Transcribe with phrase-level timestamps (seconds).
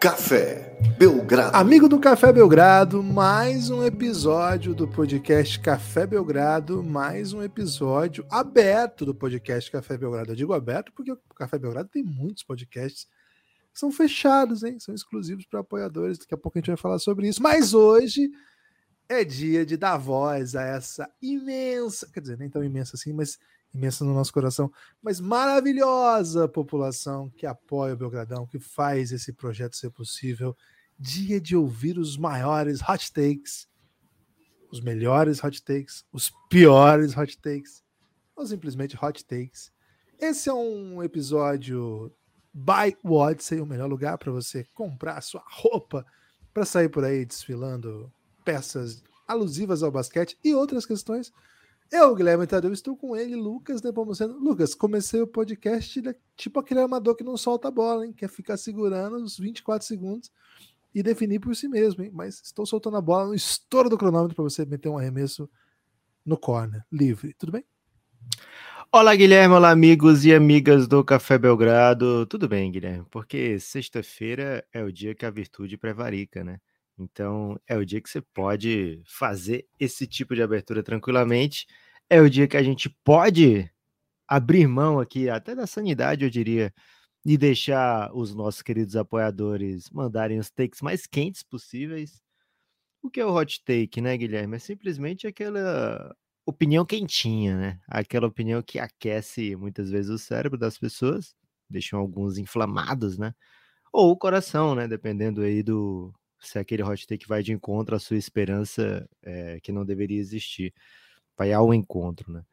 [0.00, 1.54] Café Belgrado.
[1.54, 9.04] Amigo do Café Belgrado, mais um episódio do podcast Café Belgrado, mais um episódio aberto
[9.04, 10.32] do podcast Café Belgrado.
[10.32, 13.06] Eu digo aberto porque o Café Belgrado tem muitos podcasts
[13.74, 14.80] que são fechados, hein?
[14.80, 16.16] São exclusivos para apoiadores.
[16.16, 17.42] Daqui a pouco a gente vai falar sobre isso.
[17.42, 18.30] Mas hoje
[19.06, 23.38] é dia de dar voz a essa imensa, quer dizer, nem tão imensa assim, mas
[23.72, 24.70] imensa no nosso coração,
[25.02, 30.56] mas maravilhosa população que apoia o Belgradão, que faz esse projeto ser possível.
[30.98, 33.68] Dia de ouvir os maiores hot takes,
[34.70, 37.82] os melhores hot takes, os piores hot takes,
[38.36, 39.72] ou simplesmente hot takes.
[40.18, 42.12] Esse é um episódio
[42.52, 46.04] by Odyssey, o melhor lugar para você comprar a sua roupa
[46.52, 48.12] para sair por aí desfilando
[48.44, 51.32] peças alusivas ao basquete e outras questões
[51.90, 54.38] eu, Guilherme Tadeu, estou com ele, Lucas Nepomuceno.
[54.38, 58.12] Lucas, comecei o podcast né, tipo aquele armador que não solta a bola, hein?
[58.12, 60.30] Quer ficar segurando os 24 segundos
[60.94, 62.10] e definir por si mesmo, hein?
[62.12, 65.50] Mas estou soltando a bola no estouro do cronômetro para você meter um arremesso
[66.24, 67.34] no corner, livre.
[67.34, 67.64] Tudo bem?
[68.92, 69.54] Olá, Guilherme.
[69.54, 72.26] Olá, amigos e amigas do Café Belgrado.
[72.26, 73.06] Tudo bem, Guilherme?
[73.10, 76.60] Porque sexta-feira é o dia que a virtude prevarica, né?
[77.00, 81.66] Então, é o dia que você pode fazer esse tipo de abertura tranquilamente.
[82.10, 83.70] É o dia que a gente pode
[84.28, 86.72] abrir mão aqui, até da sanidade, eu diria,
[87.24, 92.22] e deixar os nossos queridos apoiadores mandarem os takes mais quentes possíveis.
[93.02, 94.56] O que é o hot take, né, Guilherme?
[94.56, 96.14] É simplesmente aquela
[96.46, 97.80] opinião quentinha, né?
[97.88, 101.34] Aquela opinião que aquece muitas vezes o cérebro das pessoas,
[101.68, 103.34] deixam alguns inflamados, né?
[103.92, 104.88] Ou o coração, né?
[104.88, 109.72] Dependendo aí do, se aquele hot take vai de encontro à sua esperança é, que
[109.72, 110.74] não deveria existir.
[111.36, 112.44] Vai ao encontro, né?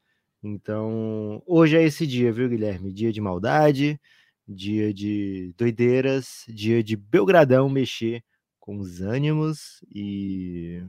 [0.43, 2.93] Então, hoje é esse dia, viu, Guilherme?
[2.93, 3.99] Dia de maldade,
[4.48, 8.23] dia de doideiras, dia de Belgradão mexer
[8.59, 10.83] com os ânimos e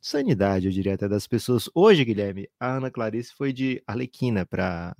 [0.00, 1.68] sanidade, eu diria até das pessoas.
[1.74, 4.96] Hoje, Guilherme, a Ana Clarice foi de Arlequina para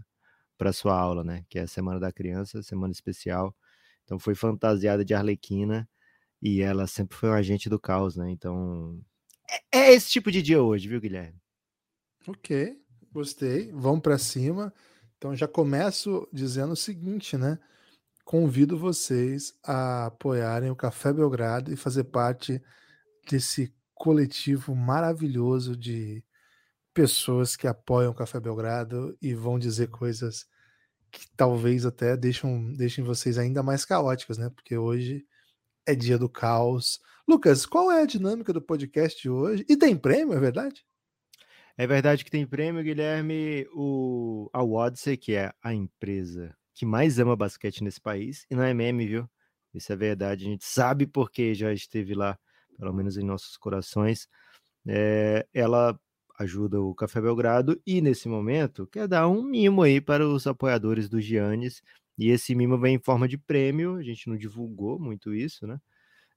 [0.58, 1.44] para sua aula, né?
[1.48, 3.54] Que é a Semana da Criança, semana especial.
[4.04, 5.88] Então foi fantasiada de Arlequina
[6.40, 8.30] e ela sempre foi um agente do caos, né?
[8.30, 9.00] Então,
[9.72, 11.40] é, é esse tipo de dia hoje, viu, Guilherme?
[12.26, 12.76] Ok,
[13.12, 13.72] gostei.
[13.72, 14.72] Vamos para cima.
[15.16, 17.58] Então, já começo dizendo o seguinte, né?
[18.24, 22.62] Convido vocês a apoiarem o Café Belgrado e fazer parte
[23.28, 26.22] desse coletivo maravilhoso de
[26.94, 30.46] pessoas que apoiam o Café Belgrado e vão dizer coisas
[31.10, 34.50] que talvez até deixam, deixem vocês ainda mais caóticas, né?
[34.50, 35.26] Porque hoje
[35.88, 37.00] é dia do caos.
[37.26, 39.64] Lucas, qual é a dinâmica do podcast hoje?
[39.66, 40.84] E tem prêmio, é verdade?
[41.78, 43.66] É verdade que tem prêmio, Guilherme.
[43.72, 48.62] O, a Odyssey, que é a empresa que mais ama basquete nesse país, e não
[48.62, 49.28] é meme, viu?
[49.72, 50.44] Isso é verdade.
[50.44, 52.38] A gente sabe porque já esteve lá,
[52.78, 54.28] pelo menos em nossos corações.
[54.86, 55.98] É, ela
[56.38, 61.08] ajuda o Café Belgrado e, nesse momento, quer dar um mimo aí para os apoiadores
[61.08, 61.82] do Giannis
[62.18, 65.80] e esse mimo vem em forma de prêmio, a gente não divulgou muito isso, né?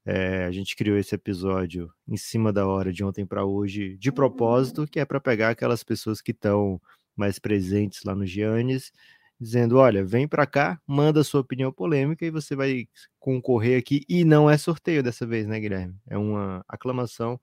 [0.05, 4.11] É, a gente criou esse episódio em cima da hora de ontem para hoje, de
[4.11, 6.81] propósito, que é para pegar aquelas pessoas que estão
[7.15, 8.91] mais presentes lá no Giannis,
[9.39, 12.87] dizendo: olha, vem para cá, manda sua opinião polêmica e você vai
[13.19, 14.03] concorrer aqui.
[14.09, 15.95] E não é sorteio dessa vez, né, Guilherme?
[16.07, 17.39] É uma aclamação.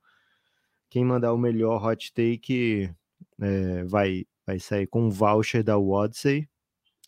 [0.91, 2.91] Quem mandar o melhor hot take
[3.41, 6.49] é, vai, vai sair com um voucher da Odyssey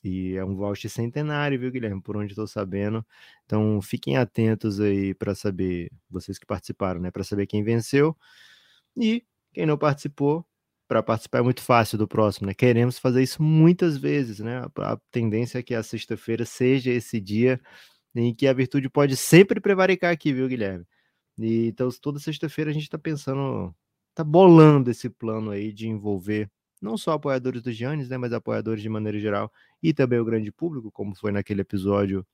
[0.05, 2.03] e é um voucher centenário, viu, Guilherme?
[2.03, 3.05] Por onde estou sabendo.
[3.47, 7.11] Então fiquem atentos aí para saber, vocês que participaram, né?
[7.11, 8.17] Para saber quem venceu.
[8.97, 10.47] E quem não participou,
[10.89, 12.55] para participar é muito fácil do próximo, né?
[12.55, 14.63] Queremos fazer isso muitas vezes, né?
[14.79, 17.61] A, tendência é que a sexta-feira seja esse dia
[18.15, 20.85] em que a virtude pode sempre prevaricar aqui, viu, Guilherme?
[21.39, 23.75] E, então, toda sexta-feira a gente está pensando,
[24.15, 28.83] tá bolando esse plano aí de envolver não só apoiadores do Giannis, né, mas apoiadores
[28.83, 32.27] de maneira geral e também o grande público, como foi naquele episódio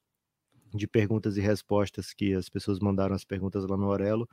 [0.74, 4.28] de perguntas e respostas que as pessoas mandaram as perguntas lá no Orelo.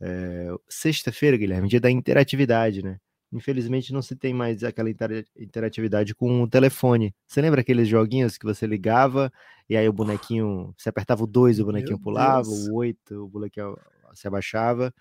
[0.00, 2.98] É, Sexta-feira, Guilherme, dia da interatividade, né?
[3.32, 7.14] Infelizmente não se tem mais aquela interatividade com o telefone.
[7.26, 9.32] Você lembra aqueles joguinhos que você ligava
[9.68, 12.68] e aí o bonequinho, você apertava o 2, o bonequinho Meu pulava, Deus.
[12.68, 13.76] o 8, o bonequinho
[14.14, 14.94] se abaixava.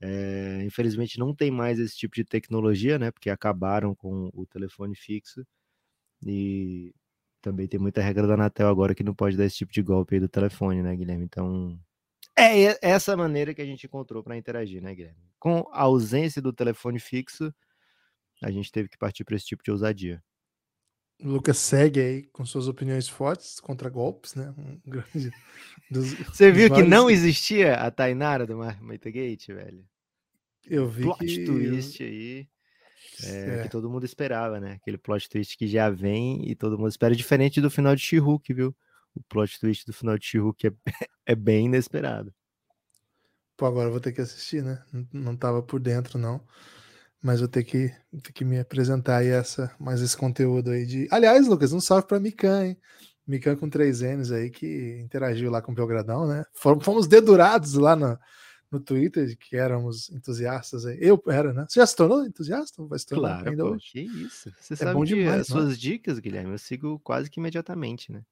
[0.00, 3.10] É, infelizmente não tem mais esse tipo de tecnologia, né?
[3.10, 5.44] Porque acabaram com o telefone fixo.
[6.24, 6.92] E
[7.40, 10.14] também tem muita regra da Anatel agora que não pode dar esse tipo de golpe
[10.14, 11.24] aí do telefone, né, Guilherme?
[11.24, 11.78] Então,
[12.36, 15.20] é essa maneira que a gente encontrou para interagir, né, Guilherme?
[15.38, 17.54] Com a ausência do telefone fixo,
[18.42, 20.22] a gente teve que partir para esse tipo de ousadia.
[21.20, 24.54] O Lucas segue aí com suas opiniões fortes contra golpes, né?
[24.56, 25.32] Um grande.
[25.90, 29.84] Dos, Você viu que não existia a Tainara do Marmita Gate, velho?
[30.66, 31.44] Eu vi plot que...
[31.44, 32.48] twist aí.
[33.24, 33.62] É, é.
[33.62, 34.72] Que todo mundo esperava, né?
[34.74, 38.20] Aquele plot twist que já vem e todo mundo espera, diferente do final de she
[38.50, 38.76] viu?
[39.14, 40.72] O plot twist do final de she é,
[41.26, 42.32] é bem inesperado.
[43.56, 44.84] Pô, agora eu vou ter que assistir, né?
[44.92, 46.40] Não, não tava por dentro, não.
[47.22, 47.92] Mas vou ter que,
[48.22, 51.08] ter que me apresentar aí essa, mais esse conteúdo aí de.
[51.10, 52.76] Aliás, Lucas, um salve para Mikan, hein?
[53.26, 56.44] Mikan com três N's aí que interagiu lá com o Belgradão, né?
[56.54, 58.18] Fomos dedurados lá no,
[58.70, 60.96] no Twitter de que éramos entusiastas aí.
[61.00, 61.66] Eu era, né?
[61.68, 62.82] Você já se tornou entusiasta?
[62.86, 63.90] Vai se tornar claro, ainda pô, hoje?
[63.92, 64.52] Que isso.
[64.58, 68.22] Você é sabe bom demais, as suas dicas, Guilherme, eu sigo quase que imediatamente, né?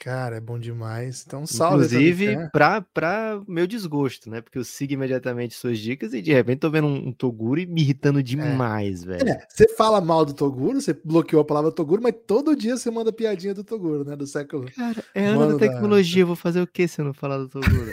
[0.00, 1.22] Cara, é bom demais.
[1.26, 1.84] Então, salve.
[1.84, 4.40] Inclusive, para pra meu desgosto, né?
[4.40, 7.66] Porque eu sigo imediatamente suas dicas e de repente tô vendo um, um Toguro e
[7.66, 8.22] me irritando é.
[8.22, 9.06] demais, é.
[9.06, 9.28] velho.
[9.28, 12.90] É, você fala mal do Toguro, você bloqueou a palavra Toguro, mas todo dia você
[12.90, 14.16] manda piadinha do Toguro, né?
[14.16, 14.70] Do século.
[14.74, 16.28] Cara, é ano da tecnologia, da...
[16.28, 17.92] vou fazer o que se eu não falar do Toguro?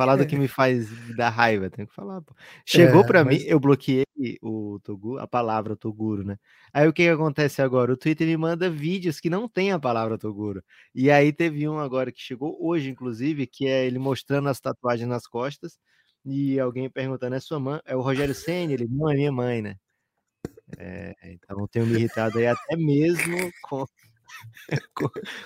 [0.00, 2.34] Falar do que me faz dar raiva, tenho que falar, pô.
[2.64, 3.38] Chegou é, para mas...
[3.38, 4.06] mim, eu bloqueei
[4.40, 6.38] o Toguro, a palavra Toguro, né?
[6.72, 7.92] Aí o que, que acontece agora?
[7.92, 10.64] O Twitter me manda vídeos que não tem a palavra Toguro.
[10.94, 15.08] E aí teve um agora que chegou hoje, inclusive, que é ele mostrando as tatuagens
[15.08, 15.78] nas costas
[16.24, 17.80] e alguém perguntando: é sua mãe?
[17.84, 18.72] É o Rogério Senna?
[18.72, 19.76] Ele não é minha mãe, né?
[20.78, 23.84] É, então tenho me irritado aí até mesmo com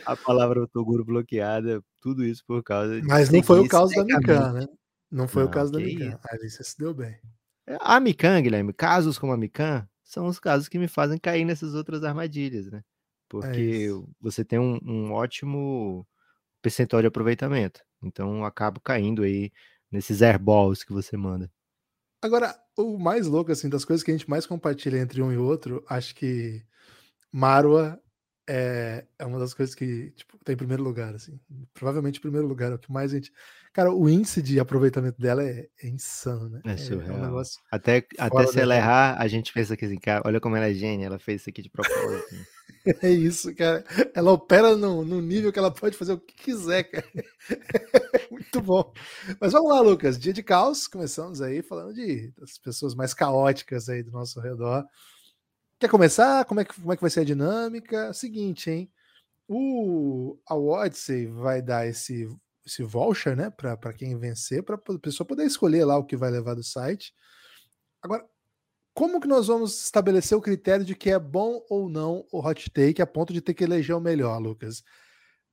[0.07, 4.53] a palavra Toguro bloqueada, tudo isso por causa Mas não foi o caso da Mikan,
[4.53, 4.67] né?
[5.11, 6.19] Não foi não, o caso da Mikan.
[6.31, 7.19] Ali você se deu bem.
[7.67, 11.45] É, a Mikan, Guilherme, casos como a Mikan, são os casos que me fazem cair
[11.45, 12.79] nessas outras armadilhas, né?
[12.79, 12.83] É
[13.29, 16.07] Porque é você tem um, um, ótimo
[16.63, 17.81] percentual de aproveitamento.
[18.03, 19.51] Então acabo caindo aí
[19.91, 21.51] nesses airballs que você manda.
[22.23, 25.37] Agora, o mais louco, assim, das coisas que a gente mais compartilha entre um e
[25.37, 26.65] outro, acho que
[27.31, 28.01] Marwa
[28.46, 31.38] é, é uma das coisas que, tipo, tá em primeiro lugar, assim.
[31.73, 33.32] Provavelmente em primeiro lugar, é o que mais a gente.
[33.73, 36.61] Cara, o índice de aproveitamento dela é, é insano, né?
[36.64, 37.11] É surreal.
[37.11, 37.61] É, é um negócio.
[37.70, 40.75] Até, até se ela errar, a gente pensa que assim, cara, olha como ela é
[40.75, 42.35] gênia, ela fez isso aqui de propósito.
[42.35, 42.44] Né?
[43.02, 43.85] é isso, cara.
[44.14, 47.08] Ela opera no, no nível que ela pode fazer o que quiser, cara.
[48.31, 48.93] Muito bom.
[49.40, 50.19] Mas vamos lá, Lucas.
[50.19, 54.85] Dia de caos, começamos aí falando de das pessoas mais caóticas aí do nosso redor.
[55.79, 56.44] Quer começar?
[56.44, 58.12] Como é que, como é que vai ser a dinâmica?
[58.12, 58.93] Seguinte, hein?
[59.49, 62.29] O, a Odyssey vai dar esse,
[62.65, 66.31] esse voucher, né, para quem vencer, para a pessoa poder escolher lá o que vai
[66.31, 67.12] levar do site.
[68.00, 68.25] Agora,
[68.94, 72.71] como que nós vamos estabelecer o critério de que é bom ou não o hot
[72.71, 74.82] take a ponto de ter que eleger o melhor, Lucas?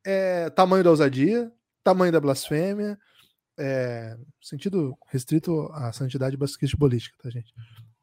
[0.05, 1.51] É, tamanho da ousadia,
[1.83, 2.97] tamanho da blasfêmia,
[3.59, 7.53] é, sentido restrito à santidade basquetebolística, tá, gente?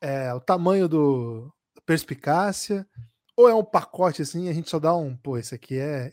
[0.01, 1.53] É, o tamanho do,
[1.89, 2.87] perspicácia,
[3.35, 6.09] ou é um pacote assim, a gente só dá um, pô, esse aqui é.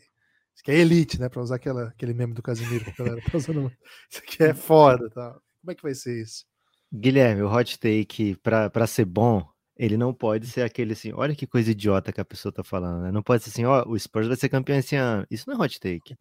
[0.54, 1.28] Isso aqui é elite, né?
[1.28, 3.70] Pra usar aquela, aquele meme do Casimiro que a galera tá usando.
[4.10, 5.32] Isso aqui é foda, tá?
[5.60, 6.46] Como é que vai ser isso?
[6.90, 9.46] Guilherme, o hot take, pra, pra ser bom,
[9.76, 13.02] ele não pode ser aquele assim, olha que coisa idiota que a pessoa tá falando,
[13.02, 13.12] né?
[13.12, 15.26] Não pode ser assim, ó, o Spurs vai ser campeão esse ano.
[15.30, 16.16] Isso não é hot take.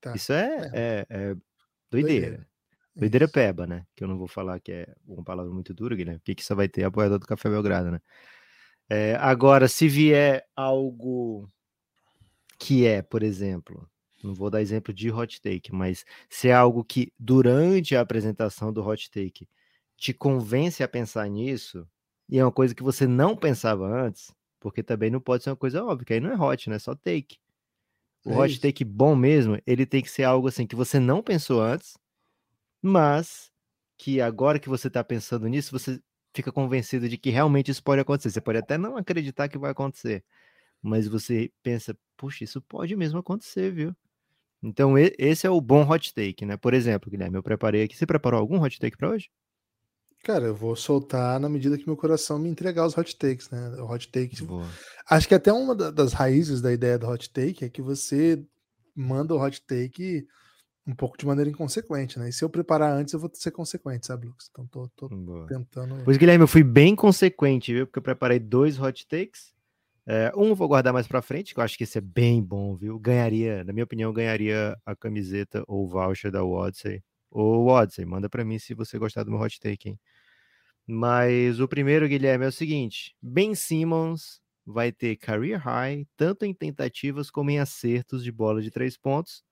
[0.00, 0.16] Tá.
[0.16, 0.72] Isso é, é.
[0.72, 1.34] é, é
[1.88, 2.26] doideira.
[2.26, 2.46] doideira.
[2.96, 3.86] Doideira peba, né?
[3.94, 6.56] Que eu não vou falar que é uma palavra muito dura, Guilherme, porque que só
[6.56, 8.00] vai ter apoiador do Café Belgrado, né?
[8.90, 11.48] É, agora, se vier algo
[12.58, 13.88] que é, por exemplo,
[14.22, 18.72] não vou dar exemplo de hot take, mas se é algo que durante a apresentação
[18.72, 19.48] do hot take
[19.96, 21.88] te convence a pensar nisso,
[22.28, 25.56] e é uma coisa que você não pensava antes, porque também não pode ser uma
[25.56, 26.76] coisa óbvia, que aí não é hot, né?
[26.76, 27.38] É só take.
[28.24, 28.60] O é hot isso.
[28.60, 31.96] take bom mesmo, ele tem que ser algo assim que você não pensou antes,
[32.82, 33.50] mas
[33.96, 36.00] que agora que você está pensando nisso, você
[36.34, 38.30] fica convencido de que realmente isso pode acontecer.
[38.30, 40.24] Você pode até não acreditar que vai acontecer,
[40.82, 43.94] mas você pensa, puxa, isso pode mesmo acontecer, viu?
[44.62, 46.56] Então, esse é o bom hot take, né?
[46.56, 47.96] Por exemplo, Guilherme, eu preparei aqui.
[47.96, 49.30] Você preparou algum hot take para hoje?
[50.22, 53.70] Cara, eu vou soltar na medida que meu coração me entregar os hot takes, né?
[53.78, 54.44] O hot take.
[54.44, 54.68] Boa.
[55.08, 58.44] Acho que até uma das raízes da ideia do hot take é que você
[58.94, 60.26] manda o hot take
[60.90, 62.28] um pouco de maneira inconsequente, né?
[62.28, 64.48] E se eu preparar antes, eu vou ser consequente, sabe, Lucas?
[64.50, 65.08] Então tô, tô
[65.46, 66.02] tentando.
[66.04, 67.86] Pois, Guilherme, eu fui bem consequente, viu?
[67.86, 69.54] Porque eu preparei dois hot takes.
[70.06, 72.74] É, um vou guardar mais para frente, que eu acho que esse é bem bom,
[72.74, 72.98] viu?
[72.98, 77.02] Ganharia, na minha opinião, ganharia a camiseta ou voucher da Odyssey.
[77.30, 80.00] Ou Odyssey, manda para mim se você gostar do meu hot take, hein?
[80.84, 86.52] Mas o primeiro, Guilherme, é o seguinte: Ben Simmons vai ter career high, tanto em
[86.52, 89.44] tentativas como em acertos de bola de três pontos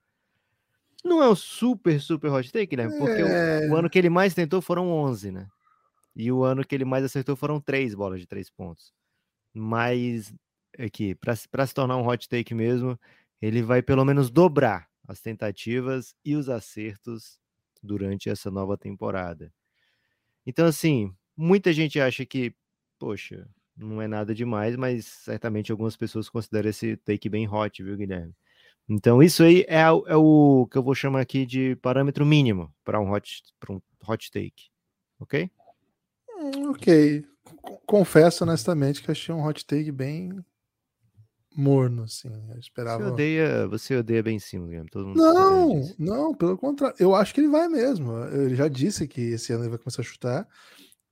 [1.04, 2.88] não é um super, super hot take, né?
[2.98, 3.68] Porque é...
[3.68, 5.48] o, o, ano que ele mais tentou foram 11, né?
[6.14, 8.92] E o ano que ele mais acertou foram três bolas de três pontos.
[9.54, 10.34] Mas
[10.76, 12.98] é que para se tornar um hot take mesmo,
[13.40, 17.38] ele vai pelo menos dobrar as tentativas e os acertos
[17.82, 19.52] durante essa nova temporada.
[20.44, 22.54] Então, assim, muita gente acha que,
[22.98, 27.96] poxa, não é nada demais, mas certamente algumas pessoas consideram esse take bem hot, viu,
[27.96, 28.34] Guilherme?
[28.88, 32.98] Então, isso aí é, é o que eu vou chamar aqui de parâmetro mínimo para
[33.00, 34.70] um hot, um hot take.
[35.20, 35.50] Ok?
[36.38, 37.24] Hum, ok.
[37.86, 40.42] Confesso honestamente que achei um hot take bem
[41.58, 42.30] morno, assim.
[42.50, 43.02] Eu esperava.
[43.02, 44.88] Você odeia, você odeia bem sim, Guilherme.
[44.88, 46.96] Todo mundo não, não, pelo contrário.
[46.98, 48.16] Eu acho que ele vai mesmo.
[48.28, 50.48] Ele já disse que esse ano ele vai começar a chutar.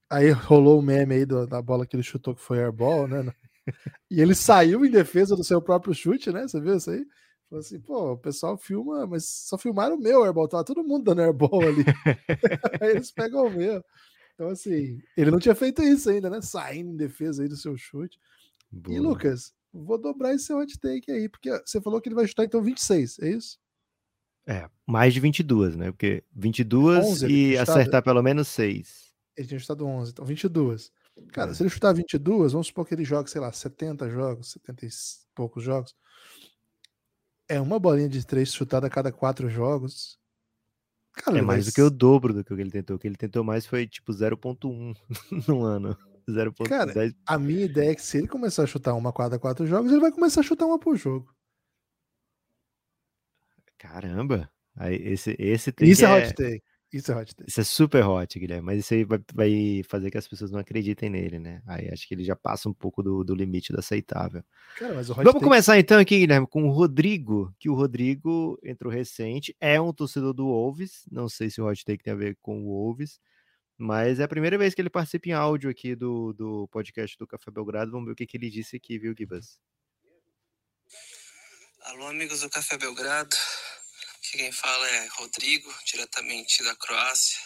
[0.09, 3.33] Aí rolou o meme aí do, da bola que ele chutou que foi airball, né?
[4.09, 6.47] E ele saiu em defesa do seu próprio chute, né?
[6.47, 7.05] Você viu isso aí?
[7.49, 11.05] Falou assim, pô, o pessoal filma, mas só filmaram o meu airball, tava todo mundo
[11.05, 11.85] dando airball ali.
[12.83, 13.85] aí eles pegam o meu.
[14.35, 16.43] Então, assim, ele não tinha feito isso ainda, né?
[16.43, 18.19] Saindo em defesa aí do seu chute.
[18.71, 18.97] Boa.
[18.97, 22.45] E, Lucas, vou dobrar esse hot take aí, porque você falou que ele vai chutar
[22.45, 23.59] então 26, é isso?
[24.47, 25.91] É, mais de 22, né?
[25.91, 29.13] Porque 22 e acertar pelo menos 6.
[29.37, 30.93] Ele tinha chutado 11, então 22.
[31.29, 31.55] Cara, é.
[31.55, 34.89] se ele chutar 22, vamos supor que ele joga, sei lá, 70 jogos, 70 e
[35.35, 35.95] poucos jogos.
[37.49, 40.19] É uma bolinha de três chutada a cada quatro jogos.
[41.13, 42.97] Cara, é mais do que o dobro do que ele tentou.
[42.97, 44.95] O que ele tentou mais foi tipo 0.1
[45.49, 45.97] no ano.
[46.29, 46.69] 0.10.
[46.69, 46.93] Cara,
[47.25, 49.91] a minha ideia é que se ele começar a chutar uma a cada quatro jogos,
[49.91, 51.35] ele vai começar a chutar uma por jogo.
[53.79, 54.51] Caramba!
[54.75, 56.63] Aí esse, esse Isso é hot take.
[56.93, 57.51] Isso é hot take.
[57.51, 58.65] Isso é super hot, Guilherme.
[58.65, 61.63] Mas isso aí vai, vai, fazer que as pessoas não acreditem nele, né?
[61.67, 64.45] Aí acho que ele já passa um pouco do, do limite do aceitável.
[64.77, 65.41] Cara, Vamos take...
[65.41, 70.33] começar então aqui, Guilherme, com o Rodrigo, que o Rodrigo entrou recente, é um torcedor
[70.33, 71.05] do Wolves.
[71.11, 73.21] Não sei se o hot take tem a ver com o Wolves,
[73.77, 77.27] mas é a primeira vez que ele participa em áudio aqui do, do podcast do
[77.27, 77.91] Café Belgrado.
[77.91, 79.59] Vamos ver o que, que ele disse aqui, viu, Gibas?
[81.83, 83.37] Alô, amigos do Café Belgrado.
[84.37, 87.41] Aqui quem fala é Rodrigo, diretamente da Croácia.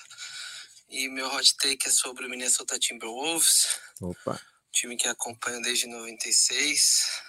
[0.89, 3.79] E meu hot take é sobre o Minnesota Timberwolves.
[4.01, 4.41] Opa.
[4.73, 7.23] Time que acompanho desde 96.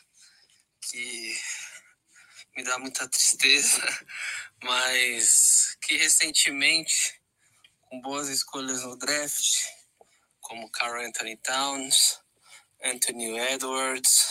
[0.82, 1.40] Que
[2.58, 3.84] me dá muita tristeza,
[4.64, 7.22] mas que recentemente,
[7.82, 9.60] com boas escolhas no draft,
[10.40, 12.20] como Carl Anthony Towns,
[12.84, 14.26] Anthony Edwards,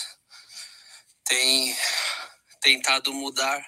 [1.24, 1.76] tem
[2.60, 3.64] tentado mudar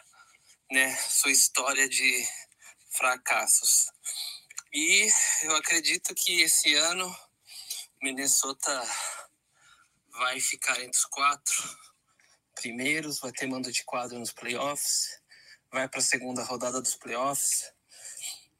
[0.72, 2.26] né, sua história de
[2.88, 3.92] fracassos.
[4.72, 5.06] E
[5.42, 7.14] eu acredito que esse ano
[8.02, 8.82] Minnesota
[10.12, 11.78] vai ficar entre os quatro
[12.54, 15.20] primeiros, vai ter mando de quadro nos playoffs,
[15.70, 17.70] vai para a segunda rodada dos playoffs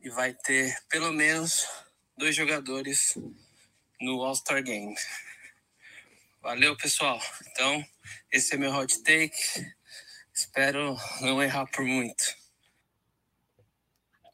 [0.00, 1.66] e vai ter pelo menos
[2.19, 3.14] dois jogadores
[3.99, 4.95] no All-Star Game.
[6.42, 7.19] Valeu, pessoal.
[7.47, 7.83] Então,
[8.31, 9.75] esse é meu hot take.
[10.35, 12.25] Espero não errar por muito.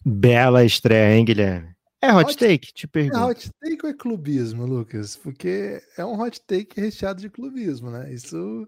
[0.05, 1.77] Bela estreia, hein, Guilherme?
[2.01, 2.73] É hot, hot take?
[2.73, 3.19] Te pergunto.
[3.19, 5.17] É hot take ou é clubismo, Lucas?
[5.17, 8.13] Porque é um hot take recheado de clubismo, né?
[8.13, 8.67] Isso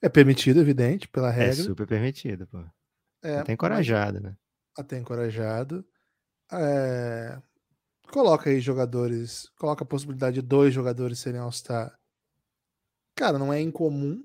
[0.00, 1.60] é permitido, evidente, pela é regra.
[1.60, 2.64] É super permitido, pô.
[3.22, 4.36] É, até encorajado, né?
[4.76, 5.84] Até encorajado.
[6.52, 7.40] É...
[8.10, 11.98] Coloca aí jogadores, coloca a possibilidade de dois jogadores serem All-Star.
[13.16, 14.22] Cara, não é incomum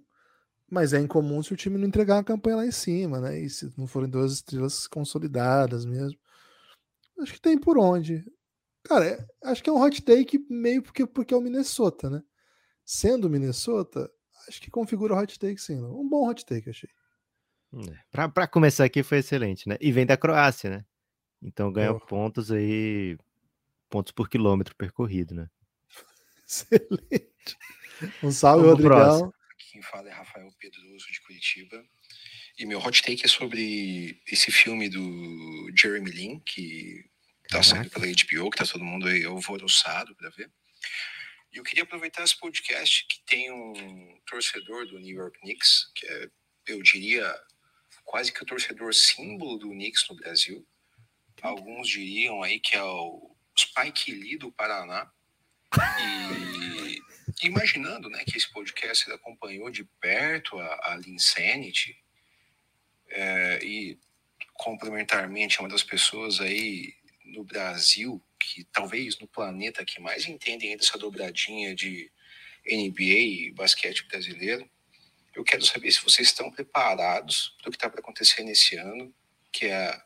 [0.70, 3.40] mas é incomum se o time não entregar uma campanha lá em cima, né?
[3.40, 6.18] E se não forem duas estrelas consolidadas mesmo.
[7.20, 8.26] Acho que tem por onde.
[8.84, 12.24] Cara, é, acho que é um hot take meio porque, porque é o Minnesota, né?
[12.86, 14.10] Sendo o Minnesota,
[14.48, 15.80] acho que configura o hot take sim.
[15.80, 16.90] Um bom hot take, achei.
[17.74, 19.78] É, Para começar aqui foi excelente, né?
[19.80, 20.86] E vem da Croácia, né?
[21.42, 22.00] Então ganha oh.
[22.00, 23.18] pontos aí,
[23.90, 25.50] pontos por quilômetro percorrido, né?
[26.48, 27.58] Excelente.
[28.24, 29.34] Um salve, Vamos Rodrigão.
[29.72, 31.86] Quem fala é Rafael Pedroso, de Curitiba.
[32.58, 37.06] E meu hot take é sobre esse filme do Jeremy Lin, que
[37.50, 40.52] tá saindo pela HBO, que tá todo mundo aí alvoroçado para ver.
[41.54, 46.08] E eu queria aproveitar esse podcast que tem um torcedor do New York Knicks, que
[46.08, 46.30] é,
[46.68, 47.32] eu diria,
[48.04, 50.68] quase que o torcedor símbolo do Knicks no Brasil.
[51.44, 55.12] Alguns diriam aí que é o Spike Lee do Paraná.
[55.76, 57.00] E
[57.44, 61.98] imaginando né, que esse podcast acompanhou de perto a, a Linsanity
[63.10, 63.98] é, e
[64.54, 66.94] complementarmente é uma das pessoas aí
[67.26, 72.12] no Brasil que talvez no planeta que mais entendem essa dobradinha de
[72.66, 74.70] NBA e basquete brasileiro.
[75.36, 79.14] Eu quero saber se vocês estão preparados para o que está para acontecer nesse ano,
[79.52, 80.06] que é a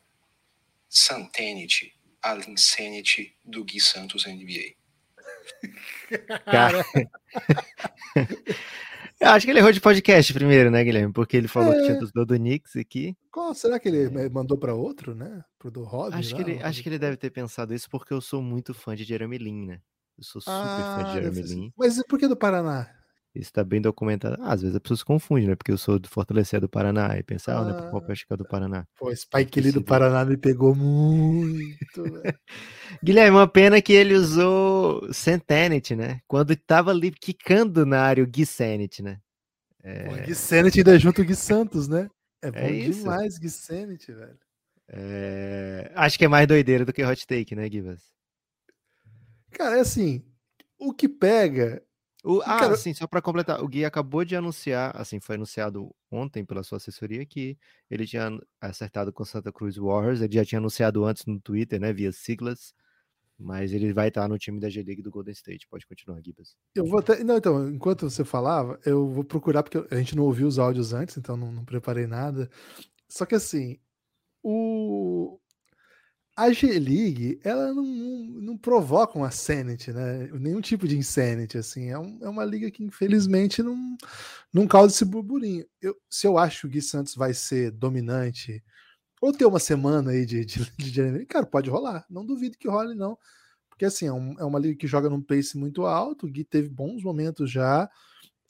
[0.88, 4.74] Santenity, a Linsanity do Gui Santos NBA.
[6.44, 6.84] Cara.
[9.20, 11.12] Eu acho que ele errou de podcast primeiro, né, Guilherme?
[11.12, 11.76] Porque ele falou é...
[11.76, 13.16] que tinha do, do Knicks aqui.
[13.30, 14.28] Qual será que ele é.
[14.28, 15.42] mandou para outro, né?
[15.58, 16.16] Pro do Robin?
[16.16, 18.74] Acho, lá, que, ele, acho que ele deve ter pensado isso porque eu sou muito
[18.74, 19.80] fã de Jeremy Lin, né?
[20.18, 21.72] Eu sou super ah, fã de ah, Jeremy Lin.
[21.76, 22.88] Mas por que do Paraná?
[23.34, 24.36] Isso tá bem documentado.
[24.40, 25.56] Ah, às vezes a pessoa se confunde, né?
[25.56, 27.90] Porque eu sou do Fortalecer do Paraná e pensa, ah, né?
[27.90, 28.86] Qual que é do Paraná?
[28.96, 32.04] Pô, Spike Lee do Paraná me pegou muito.
[33.02, 36.20] Guilherme, uma pena que ele usou Sentenet, né?
[36.28, 38.44] Quando tava ali quicando na área o Gui
[39.02, 39.18] né?
[39.82, 40.04] É...
[40.04, 42.08] Pô, Gui Senet ainda junto o Gui Santos, né?
[42.40, 44.38] É, é bom é demais Gui velho.
[44.88, 45.90] É...
[45.96, 48.00] Acho que é mais doideira do que Hot Take, né, Givas?
[49.50, 50.24] Cara, é assim,
[50.78, 51.82] o que pega
[52.24, 55.94] o, ah, Cara, sim, só para completar, o Gui acabou de anunciar, assim, foi anunciado
[56.10, 57.58] ontem pela sua assessoria que
[57.90, 61.92] ele tinha acertado com Santa Cruz Warriors, ele já tinha anunciado antes no Twitter, né,
[61.92, 62.72] via siglas,
[63.38, 65.68] mas ele vai estar no time da G-League do Golden State.
[65.68, 66.56] Pode continuar, Gibas.
[66.74, 70.24] Eu vou até, não, então, enquanto você falava, eu vou procurar, porque a gente não
[70.24, 72.48] ouviu os áudios antes, então não, não preparei nada.
[73.06, 73.78] Só que assim,
[74.42, 75.38] o,
[76.36, 80.28] a G-League, ela não, não, provoca uma sanity, né?
[80.32, 81.90] Nenhum tipo de insanity, assim.
[81.90, 83.96] É, um, é uma liga que, infelizmente, não,
[84.52, 85.64] não causa esse burburinho.
[85.80, 88.62] Eu, se eu acho que o Gui Santos vai ser dominante,
[89.20, 92.04] ou ter uma semana aí de, de, de, cara, pode rolar.
[92.10, 93.16] Não duvido que role, não.
[93.70, 96.26] Porque, assim, é, um, é uma liga que joga num pace muito alto.
[96.26, 97.88] O Gui teve bons momentos já.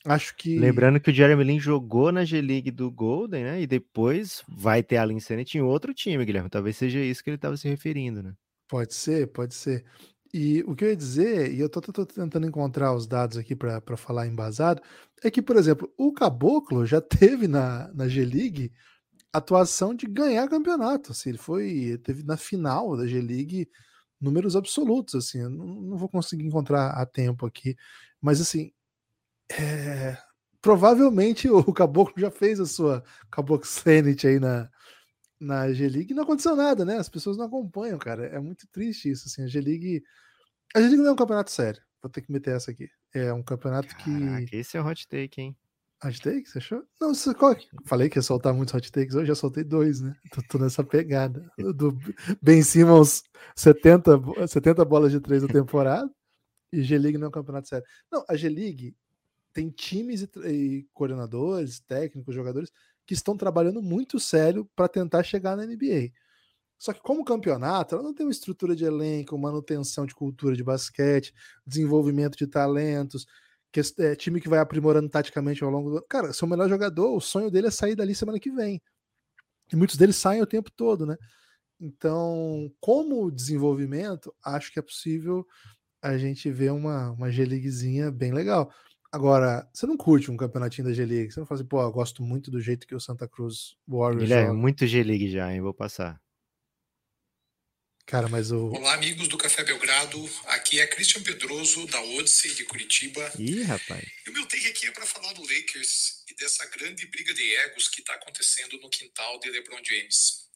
[0.04, 0.58] Acho que.
[0.58, 3.62] Lembrando que o Jeremy Lin jogou na G-League do Golden, né?
[3.62, 6.50] E depois vai ter a Lin Sennett em outro time, Guilherme.
[6.50, 8.34] Talvez seja isso que ele estava se referindo, né?
[8.68, 9.84] Pode ser, pode ser.
[10.32, 13.38] E o que eu ia dizer, e eu tô, tô, tô tentando encontrar os dados
[13.38, 14.82] aqui para falar embasado,
[15.22, 18.72] é que, por exemplo, o Caboclo já teve na, na G-League
[19.32, 21.12] atuação de ganhar campeonato.
[21.12, 23.68] Assim, ele foi, teve na final da G-League
[24.20, 25.14] números absolutos.
[25.14, 27.76] Assim, eu não, não vou conseguir encontrar a tempo aqui,
[28.20, 28.72] mas assim,
[29.50, 30.16] é,
[30.60, 34.70] provavelmente o Caboclo já fez a sua Caboclo Sanity aí na,
[35.38, 36.96] na G-League e não aconteceu nada, né?
[36.96, 38.26] As pessoas não acompanham, cara.
[38.26, 39.42] É muito triste isso, assim.
[39.42, 40.02] A G-League.
[40.74, 41.82] A G-League não é um campeonato sério.
[42.02, 42.88] Vou ter que meter essa aqui.
[43.12, 44.56] É um campeonato Caraca, que.
[44.56, 45.56] Esse é o hot take, hein?
[46.04, 46.48] Hot take?
[46.48, 46.82] Você achou?
[47.00, 47.30] Não, você...
[47.84, 50.14] falei que ia soltar muitos hot takes hoje, já soltei dois, né?
[50.32, 51.46] Tô, tô nessa pegada.
[51.58, 51.96] Do
[52.42, 53.22] Ben Simmons,
[53.54, 56.10] 70, 70 bolas de três na temporada.
[56.72, 57.86] E G-League não é um campeonato sério.
[58.10, 58.96] Não, a G-League
[59.54, 62.70] tem times e, e, coordenadores, técnicos, jogadores
[63.06, 66.10] que estão trabalhando muito sério para tentar chegar na NBA.
[66.78, 70.64] Só que como campeonato, ela não tem uma estrutura de elenco, manutenção de cultura de
[70.64, 71.32] basquete,
[71.66, 73.26] desenvolvimento de talentos,
[73.72, 76.02] que é, time que vai aprimorando taticamente ao longo do.
[76.06, 78.82] Cara, seu melhor jogador, o sonho dele é sair dali semana que vem.
[79.72, 81.16] E muitos deles saem o tempo todo, né?
[81.80, 85.46] Então, como desenvolvimento, acho que é possível
[86.02, 88.70] a gente ver uma, uma G-Leaguezinha bem legal.
[89.14, 91.30] Agora, você não curte um campeonatinho da G-League?
[91.30, 94.24] Você não fala assim, pô, eu gosto muito do jeito que o Santa Cruz Warriors
[94.24, 94.58] Guilherme, joga.
[94.58, 95.60] muito G-League já, hein?
[95.60, 96.20] Vou passar.
[98.04, 98.72] Cara, mas o.
[98.72, 100.28] Olá, amigos do Café Belgrado.
[100.46, 103.30] Aqui é Christian Pedroso, da Odyssey de Curitiba.
[103.38, 104.04] Ih, rapaz.
[104.26, 107.54] E o meu take aqui é para falar do Lakers e dessa grande briga de
[107.66, 110.48] egos que está acontecendo no quintal de LeBron James.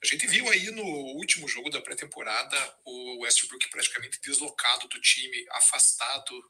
[0.00, 5.44] A gente viu aí no último jogo da pré-temporada o Westbrook praticamente deslocado do time,
[5.50, 6.40] afastado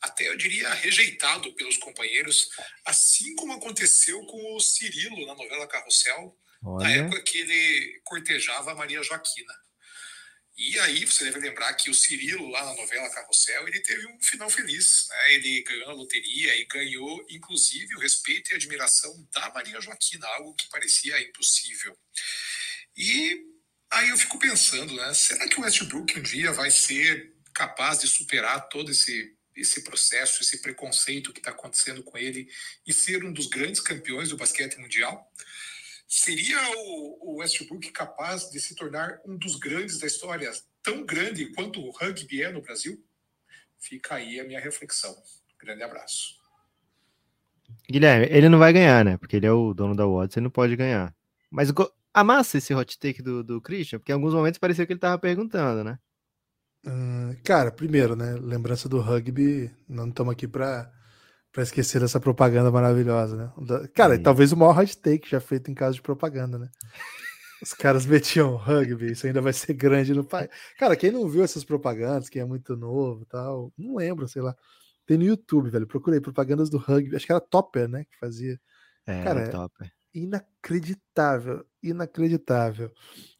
[0.00, 2.48] até eu diria rejeitado pelos companheiros,
[2.84, 6.84] assim como aconteceu com o Cirilo na novela Carrossel, Olha.
[6.84, 9.54] na época que ele cortejava a Maria Joaquina.
[10.56, 14.20] E aí você deve lembrar que o Cirilo, lá na novela Carrossel, ele teve um
[14.20, 15.06] final feliz.
[15.08, 15.34] Né?
[15.34, 20.54] Ele ganhou na loteria e ganhou, inclusive, o respeito e admiração da Maria Joaquina, algo
[20.54, 21.96] que parecia impossível.
[22.94, 23.42] E
[23.90, 25.14] aí eu fico pensando, né?
[25.14, 30.42] Será que o Westbrook um dia vai ser capaz de superar todo esse esse processo,
[30.42, 32.48] esse preconceito que está acontecendo com ele
[32.86, 35.30] e ser um dos grandes campeões do basquete mundial?
[36.08, 40.50] Seria o, Westbrook capaz de se tornar um dos grandes da história,
[40.82, 43.00] tão grande quanto o rugby é no Brasil?
[43.78, 45.16] Fica aí a minha reflexão.
[45.58, 46.40] Grande abraço.
[47.88, 49.16] Guilherme, ele não vai ganhar, né?
[49.16, 51.14] Porque ele é o dono da Watts, ele não pode ganhar.
[51.48, 51.72] Mas
[52.12, 55.18] amassa esse hot take do, do Christian, porque em alguns momentos parecia que ele estava
[55.18, 55.98] perguntando, né?
[56.86, 58.38] Uh, cara, primeiro, né?
[58.40, 60.90] Lembrança do rugby, não estamos aqui para
[61.52, 63.52] para esquecer dessa propaganda maravilhosa, né?
[63.92, 64.22] Cara, Sim.
[64.22, 66.68] talvez o maior hot take já feito em caso de propaganda, né?
[67.60, 70.48] Os caras metiam rugby, isso ainda vai ser grande no país.
[70.78, 74.54] Cara, quem não viu essas propagandas, quem é muito novo tal, não lembro, sei lá.
[75.04, 75.88] Tem no YouTube, velho.
[75.88, 78.04] Procurei propagandas do rugby, acho que era Topper, né?
[78.04, 78.58] Que fazia.
[79.04, 82.92] É, cara, é Topper inacreditável, inacreditável.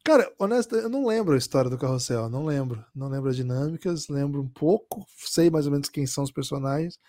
[0.03, 4.07] Cara, honesto, eu não lembro a história do carrossel, não lembro, não lembro as dinâmicas,
[4.07, 6.99] lembro um pouco, sei mais ou menos quem são os personagens.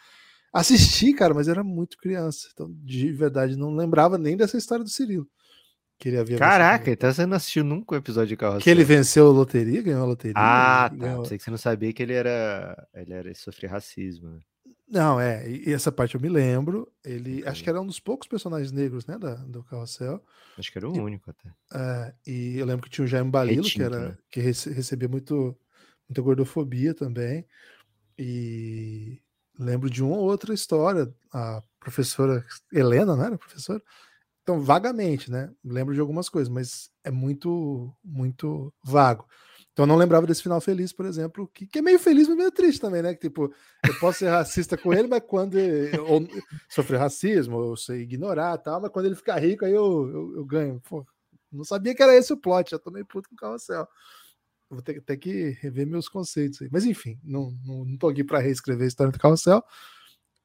[0.53, 2.49] Assisti, cara, mas era muito criança.
[2.53, 5.27] Então, de verdade, não lembrava nem dessa história do Cirilo.
[5.99, 6.39] Queria ver.
[6.39, 8.61] Caraca, então você não assistiu nunca o um episódio de Carrossel.
[8.63, 10.35] Que ele venceu a loteria, ganhou a loteria.
[10.37, 10.97] Ah, tá.
[10.97, 11.25] ganhou...
[11.25, 12.89] Sei que você não sabia que ele era.
[12.93, 14.29] Ele era ele sofria racismo.
[14.29, 14.41] Né?
[14.93, 15.49] Não, é.
[15.49, 16.87] E essa parte eu me lembro.
[17.03, 17.43] Ele.
[17.49, 19.19] Acho que era um dos poucos personagens negros, né?
[19.19, 20.23] Da, do Carrossel.
[20.59, 21.49] Acho que era o e, único até.
[21.73, 24.09] É, e eu lembro que tinha o Jaime Balilo, Retinto, que era.
[24.11, 24.19] Né?
[24.31, 25.57] Que rece recebia muito,
[26.07, 27.47] muita gordofobia também.
[28.19, 29.19] E
[29.59, 31.11] lembro de uma ou outra história.
[31.33, 33.83] A professora Helena, não era professora?
[34.43, 35.51] Então, vagamente, né?
[35.65, 39.27] Lembro de algumas coisas, mas é muito, muito vago.
[39.73, 42.37] Então, eu não lembrava desse final feliz, por exemplo, que, que é meio feliz, mas
[42.37, 43.15] meio triste também, né?
[43.15, 43.53] Que, tipo,
[43.87, 46.29] eu posso ser racista com ele, mas quando eu,
[46.69, 50.45] sofrer racismo, ou sei ignorar tal, mas quando ele ficar rico, aí eu, eu, eu
[50.45, 50.79] ganho.
[50.87, 51.07] Pô,
[51.51, 53.89] não sabia que era esse o plot, já tô meio puto com o carrossel.
[54.69, 56.69] Vou ter, ter que rever meus conceitos aí.
[56.71, 59.63] Mas enfim, não, não, não tô aqui para reescrever a história do carrossel.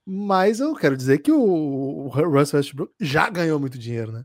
[0.05, 4.23] Mas eu quero dizer que o, o Russell Westbrook já ganhou muito dinheiro, né?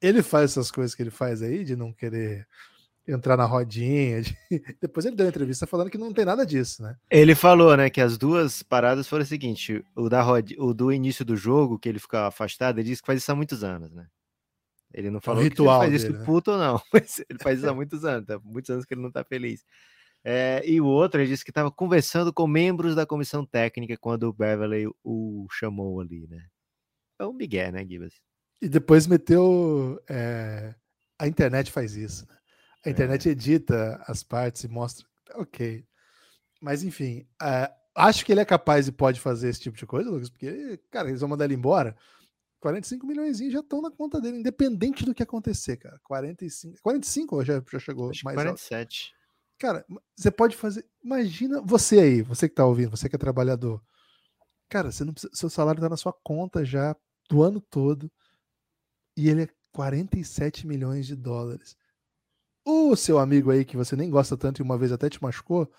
[0.00, 2.46] Ele faz essas coisas que ele faz aí, de não querer
[3.06, 4.22] entrar na rodinha.
[4.22, 4.36] De...
[4.80, 6.96] Depois ele deu uma entrevista falando que não tem nada disso, né?
[7.10, 10.52] Ele falou, né, que as duas paradas foram o seguinte: o, da rod...
[10.58, 13.34] o do início do jogo, que ele fica afastado, ele disse que faz isso há
[13.34, 14.06] muitos anos, né?
[14.92, 16.26] Ele não é falou ritual que ele faz dele, isso né?
[16.26, 18.40] puto ou não, mas ele faz isso há muitos anos, tá?
[18.42, 19.64] muitos anos que ele não tá feliz.
[20.26, 24.22] É, e o outro, ele disse que estava conversando com membros da comissão técnica quando
[24.22, 26.46] o Beverly o chamou ali, né?
[27.18, 28.14] É um Miguel, né, Gibas?
[28.62, 30.00] E depois meteu.
[30.08, 30.74] É...
[31.18, 32.34] A internet faz isso, né?
[32.84, 33.32] A internet é.
[33.32, 35.06] edita as partes e mostra.
[35.34, 35.84] Ok.
[36.60, 40.10] Mas enfim, é, acho que ele é capaz e pode fazer esse tipo de coisa,
[40.10, 41.96] Lucas, porque, cara, eles vão mandar ele embora.
[42.60, 46.00] 45 milhões já estão na conta dele, independente do que acontecer, cara.
[46.02, 46.80] 45.
[46.82, 49.12] 45 ou já, já chegou acho mais 47.
[49.12, 49.24] Alto.
[49.58, 50.86] Cara, você pode fazer.
[51.02, 53.82] Imagina você aí, você que tá ouvindo, você que é trabalhador.
[54.68, 56.96] Cara, você não precisa, seu salário tá na sua conta já
[57.28, 58.10] do ano todo.
[59.16, 61.76] E ele é 47 milhões de dólares.
[62.64, 65.70] O seu amigo aí, que você nem gosta tanto e uma vez até te machucou,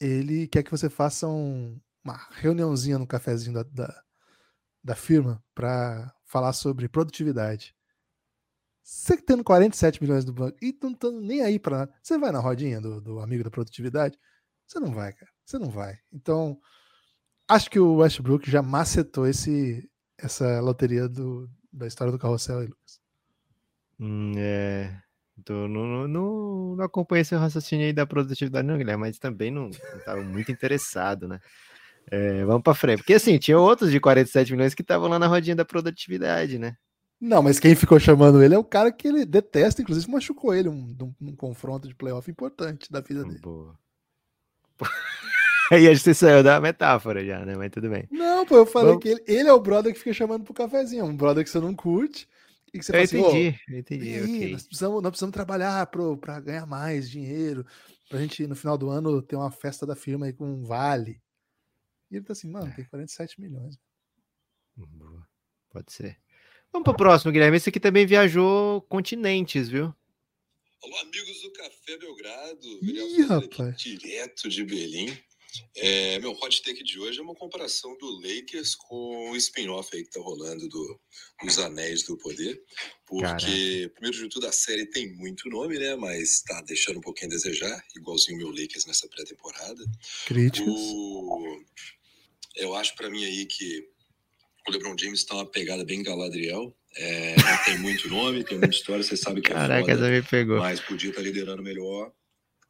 [0.00, 4.02] ele quer que você faça um, uma reuniãozinha no cafezinho da, da,
[4.82, 7.74] da firma para falar sobre produtividade.
[8.82, 12.32] Você tendo 47 milhões do banco e não estando nem aí para nada, você vai
[12.32, 14.18] na rodinha do, do amigo da produtividade?
[14.66, 15.30] Você não vai, cara.
[15.44, 15.98] Você não vai.
[16.12, 16.58] Então,
[17.46, 22.66] acho que o Westbrook já macetou esse, essa loteria do, da história do carrossel aí,
[22.66, 23.00] Lucas.
[23.98, 25.02] Hum, é.
[25.44, 29.68] Tô, não, não, não acompanhei esse raciocínio aí da produtividade, não, Guilherme, mas também não
[29.68, 31.40] estava muito interessado, né?
[32.10, 32.98] É, vamos para frente.
[32.98, 36.76] Porque assim, tinha outros de 47 milhões que estavam lá na rodinha da produtividade, né?
[37.20, 40.68] Não, mas quem ficou chamando ele é o cara que ele detesta, inclusive machucou ele
[40.68, 43.38] um, um, um confronto de playoff importante da vida dele.
[43.40, 43.78] Boa.
[45.70, 47.54] Aí que você saiu da metáfora já, né?
[47.56, 48.08] Mas tudo bem.
[48.10, 49.02] Não, pô, eu falei Vamos...
[49.02, 51.60] que ele, ele, é o brother que fica chamando pro cafezinho, um brother que você
[51.60, 52.26] não curte.
[52.72, 54.20] E que você eu fala entendi, assim, oh, eu entendi.
[54.20, 54.52] Okay.
[54.52, 57.66] Nós, precisamos, nós precisamos trabalhar pro, pra ganhar mais dinheiro,
[58.08, 61.20] pra gente no final do ano ter uma festa da firma aí com um vale.
[62.10, 63.78] E ele tá assim, mano, tem 47 milhões.
[64.76, 65.26] Boa.
[65.70, 66.18] Pode ser.
[66.72, 67.56] Vamos para o próximo, Guilherme.
[67.56, 69.94] Esse aqui também viajou continentes, viu?
[70.82, 72.78] Alô, amigos do Café Belgrado.
[72.82, 73.76] Ih, rapaz.
[73.80, 75.16] Direto de Berlim.
[75.76, 80.04] É, meu hot take de hoje é uma comparação do Lakers com o spin-off aí
[80.04, 81.00] que tá rolando do,
[81.42, 82.60] dos Anéis do Poder.
[83.06, 85.96] Porque, primeiro de tudo, a série tem muito nome, né?
[85.96, 89.84] Mas tá deixando um pouquinho a desejar, igualzinho o meu Lakers nessa pré-temporada.
[90.62, 91.62] O...
[92.56, 93.88] Eu acho para mim aí que
[94.68, 96.76] o LeBron James tá uma pegada bem Galadriel.
[96.96, 100.58] É, tem muito nome, tem muita história, você sabe que é Caraca, foda, me pegou.
[100.58, 102.12] mas podia estar tá liderando melhor.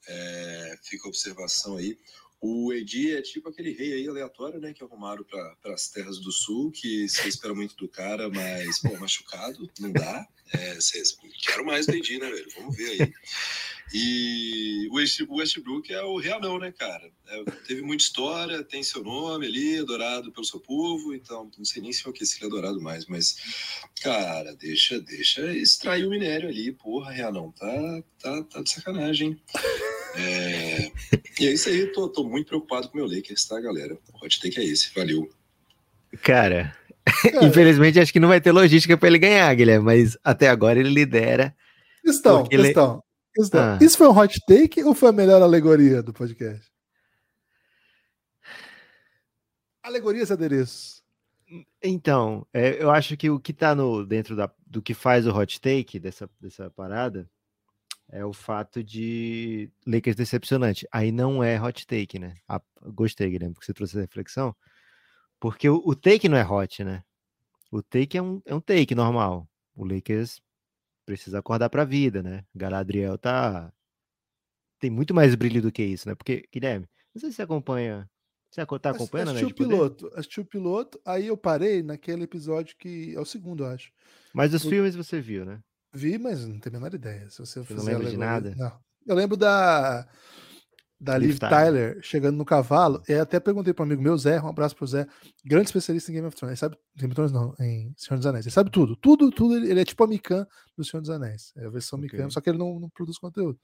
[0.06, 1.96] É, fica a observação aí.
[2.40, 6.32] O Edi é tipo aquele rei aí aleatório, né, que arrumaram para as terras do
[6.32, 10.26] sul, que você espera muito do cara, mas, pô, machucado, não dá.
[10.52, 10.78] É,
[11.44, 12.50] quero mais do Edi, né, velho?
[12.56, 13.12] Vamos ver aí.
[13.92, 14.94] E o
[15.36, 17.10] Westbrook é o realão, né, cara?
[17.26, 21.82] É, teve muita história, tem seu nome ali, adorado pelo seu povo, então não sei
[21.82, 23.36] nem se é o que se ele é adorado mais, mas,
[24.00, 29.40] cara, deixa, deixa extrair o minério ali, porra, realão, tá, tá, tá de sacanagem.
[30.16, 30.90] É,
[31.40, 33.96] e é isso aí, tô, tô muito preocupado com o meu Lakers, tá, galera?
[34.18, 35.30] Pode ter que é esse, valeu.
[36.22, 36.76] Cara,
[37.42, 40.90] infelizmente acho que não vai ter logística para ele ganhar, Guilherme, mas até agora ele
[40.90, 41.54] lidera.
[42.04, 43.02] Questão, questão.
[43.36, 43.48] Ele...
[43.54, 43.78] Ah.
[43.80, 46.68] Isso foi um hot take ou foi a melhor alegoria do podcast?
[49.82, 51.00] Alegorias e adereços.
[51.82, 55.36] Então, é, eu acho que o que está no, dentro da, do que faz o
[55.36, 57.28] hot take dessa, dessa parada
[58.12, 60.86] é o fato de Lakers decepcionante.
[60.92, 62.34] Aí não é hot take, né?
[62.48, 62.60] Ah,
[62.92, 64.54] gostei, Guilherme, porque você trouxe essa reflexão.
[65.40, 67.02] Porque o, o take não é hot, né?
[67.70, 69.48] O take é um, é um take normal.
[69.74, 70.40] O Lakers
[71.06, 72.44] precisa acordar para a vida, né?
[72.54, 73.72] Galadriel tá
[74.78, 76.14] tem muito mais brilho do que isso, né?
[76.14, 78.08] Porque Guilherme, não sei se você acompanha,
[78.50, 79.52] você tá acompanhando, assistiu né?
[79.52, 83.68] o piloto, assistiu o piloto, aí eu parei naquele episódio que é o segundo, eu
[83.68, 83.92] acho.
[84.34, 85.60] Mas os O- filmes você viu, né?
[85.92, 87.28] Vi, mas não tenho a menor ideia.
[87.30, 88.54] Se você Você não lembra de nada?
[88.56, 88.78] Não.
[89.06, 90.06] Eu lembro da
[91.02, 91.98] da Liv Tyler.
[92.02, 93.02] Chegando no cavalo.
[93.08, 95.06] E até perguntei para um amigo meu, Zé, um abraço pro Zé,
[95.44, 96.50] grande especialista em Game of Thrones.
[96.52, 98.44] Ele sabe, Game of Thrones não, em Senhor dos Anéis.
[98.44, 99.56] Ele sabe tudo, tudo, tudo.
[99.56, 101.52] Ele, é tipo a Mikan do Senhor dos Anéis.
[101.56, 102.10] É a versão Ok.
[102.12, 103.58] Mikan, só que ele não, não produz conteúdo.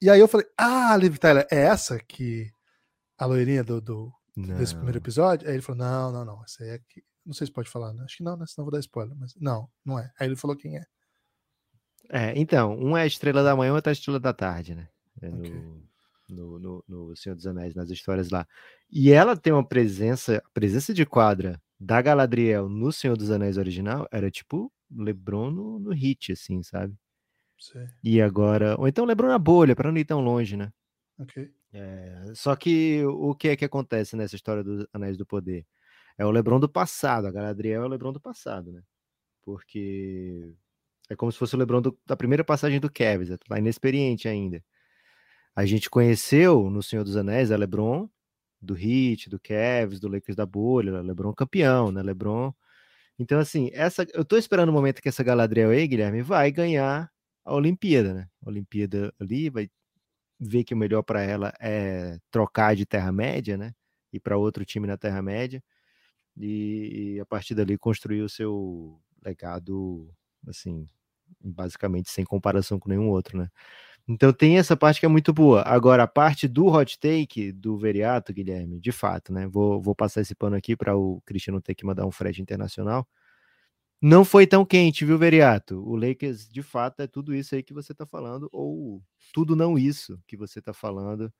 [0.00, 2.48] E aí eu falei, ah, Liv Tyler, é essa que
[3.18, 4.12] a loirinha do, do-
[4.56, 5.48] desse primeiro episódio?
[5.48, 7.02] Aí ele falou, não, não, não, essa aí é que...
[7.26, 8.02] Não sei se pode falar, né?
[8.04, 8.44] Acho que não, né?
[8.46, 9.16] Senão eu vou dar spoiler.
[9.16, 10.10] Mas não, não é.
[10.18, 10.84] Aí ele falou quem é.
[12.12, 14.86] É, então, um é a estrela da manhã, outro é a estrela da tarde, né?
[15.22, 15.82] É no,
[16.28, 18.46] no, no, no Senhor dos Anéis, nas histórias lá.
[18.90, 24.06] E ela tem uma presença, presença de quadra da Galadriel no Senhor dos Anéis original
[24.12, 26.94] era tipo LeBron no, no hit, assim, sabe?
[27.58, 27.86] Sei.
[28.04, 30.70] E agora, ou então LeBron na bolha, para não ir tão longe, né?
[31.18, 31.50] Ok.
[31.72, 35.66] É, só que o que é que acontece nessa história dos Anéis do Poder?
[36.18, 38.82] É o LeBron do passado, a Galadriel é o LeBron do passado, né?
[39.42, 40.54] Porque
[41.12, 44.28] é como se fosse o LeBron do- da primeira passagem do Cavs, é lá inexperiente
[44.28, 44.62] ainda.
[45.54, 48.08] A gente conheceu no Senhor dos Anéis a LeBron
[48.60, 52.02] do Heat, do Cavs, do Lakers da bolha, LeBron campeão, né?
[52.02, 52.52] LeBron.
[53.18, 57.10] Então assim, essa eu tô esperando o momento que essa Galadriel aí, Guilherme, vai ganhar
[57.44, 58.28] a Olimpíada, né?
[58.44, 59.70] A Olimpíada ali vai
[60.40, 63.74] ver que o melhor para ela é trocar de Terra-média, né?
[64.12, 65.62] Ir para outro time na Terra-média
[66.36, 70.12] e, e a partir dali construir o seu legado,
[70.48, 70.86] assim,
[71.40, 73.48] basicamente sem comparação com nenhum outro, né?
[74.08, 75.62] Então tem essa parte que é muito boa.
[75.62, 79.46] Agora, a parte do hot take do Veriato, Guilherme, de fato, né?
[79.46, 83.06] Vou, vou passar esse pano aqui para o Cristiano ter que mandar um frete internacional.
[84.00, 85.80] Não foi tão quente, viu, Veriato?
[85.88, 89.00] O Lakers, de fato, é tudo isso aí que você tá falando, ou
[89.32, 91.32] tudo não isso que você tá falando.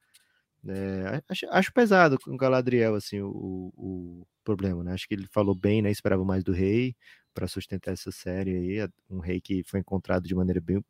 [0.68, 4.92] É, acho, acho pesado com o Galadriel, assim, o, o problema, né?
[4.92, 5.90] Acho que ele falou bem, né?
[5.90, 6.94] Esperava mais do rei
[7.32, 8.88] para sustentar essa série aí.
[9.10, 10.84] Um rei que foi encontrado de maneira bem,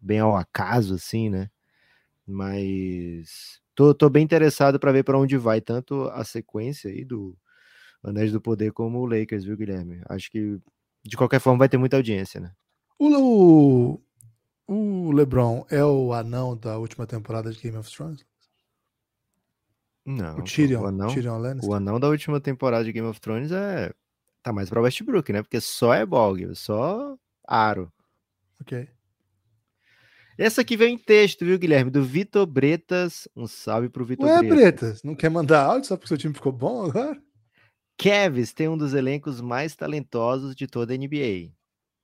[0.00, 1.50] bem ao acaso, assim, né?
[2.26, 7.36] Mas tô, tô bem interessado para ver para onde vai tanto a sequência aí do
[8.02, 10.02] Anéis do Poder como o Lakers, viu, Guilherme?
[10.08, 10.58] Acho que
[11.04, 12.52] de qualquer forma vai ter muita audiência, né?
[12.98, 14.00] O,
[14.68, 18.24] o LeBron é o anão da última temporada de Game of Thrones?
[20.04, 21.70] Não, O Tyrion, o anão, Tyrion Lannister?
[21.70, 23.92] o anão da última temporada de Game of Thrones é
[24.42, 25.42] tá mais para Westbrook, né?
[25.42, 27.92] Porque só é Bog, só aro.
[28.60, 28.88] Ok.
[30.38, 31.90] Essa aqui veio em texto, viu, Guilherme?
[31.90, 33.28] Do Vitor Bretas.
[33.36, 34.56] Um salve pro Vitor Ué, Bretas.
[34.56, 37.20] Bretas, não quer mandar áudio só porque seu time ficou bom agora?
[37.98, 41.52] Kevs tem um dos elencos mais talentosos de toda a NBA.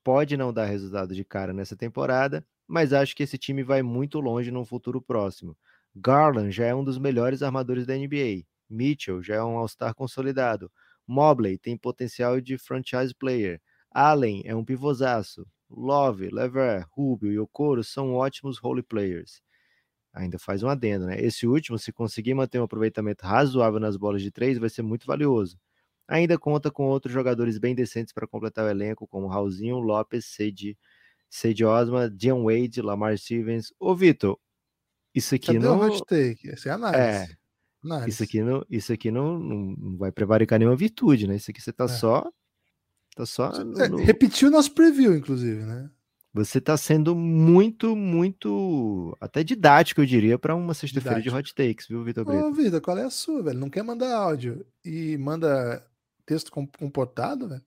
[0.03, 4.19] Pode não dar resultado de cara nessa temporada, mas acho que esse time vai muito
[4.19, 5.57] longe num futuro próximo.
[5.95, 8.45] Garland já é um dos melhores armadores da NBA.
[8.69, 10.71] Mitchell já é um All-Star consolidado.
[11.09, 13.59] Mobley tem potencial de franchise player.
[13.91, 15.43] Allen é um pivôzaço.
[15.67, 19.41] Love, Lever, Rubio e Okoro são ótimos role players.
[20.13, 21.19] Ainda faz um adendo, né?
[21.19, 25.07] Esse último, se conseguir manter um aproveitamento razoável nas bolas de três, vai ser muito
[25.07, 25.57] valioso.
[26.07, 30.77] Ainda conta com outros jogadores bem decentes para completar o elenco, como Raulzinho, Lopes, Sede,
[31.27, 33.73] Sede Osma, Dion Wade, Lamar Stevens.
[33.79, 34.39] Ô, Vitor,
[35.13, 35.79] isso aqui Cadê não.
[35.79, 36.49] o hot take?
[36.49, 37.33] Essa é a análise.
[37.33, 37.37] É,
[37.83, 38.09] Análise.
[38.09, 41.35] isso aqui não, isso aqui não, não, vai prevaricar nenhuma virtude, né?
[41.35, 41.87] Isso aqui você tá É.
[41.87, 42.29] só.
[43.15, 43.51] Tá só.
[43.63, 45.89] no- É, no- repetiu o nosso preview, inclusive, né?
[46.33, 49.17] Você tá sendo muito, muito.
[49.19, 52.43] Até didático, eu diria, para uma sexta-feira de hot takes, viu, Vitor Brito?
[52.45, 53.57] Ô, Vida, qual é a sua, velho?
[53.59, 55.83] Não quer mandar áudio e manda
[56.25, 57.61] texto com- comportado, velho?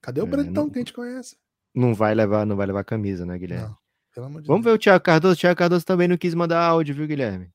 [0.00, 1.36] Cadê o É, Bretão não- que a gente conhece?
[1.74, 3.66] Não vai levar, não vai levar camisa, né, Guilherme?
[3.68, 3.76] Não,
[4.14, 5.34] pelo amor de Vamos ver o Thiago Cardoso.
[5.34, 7.50] O Thiago Cardoso também não quis mandar áudio, viu, Guilherme?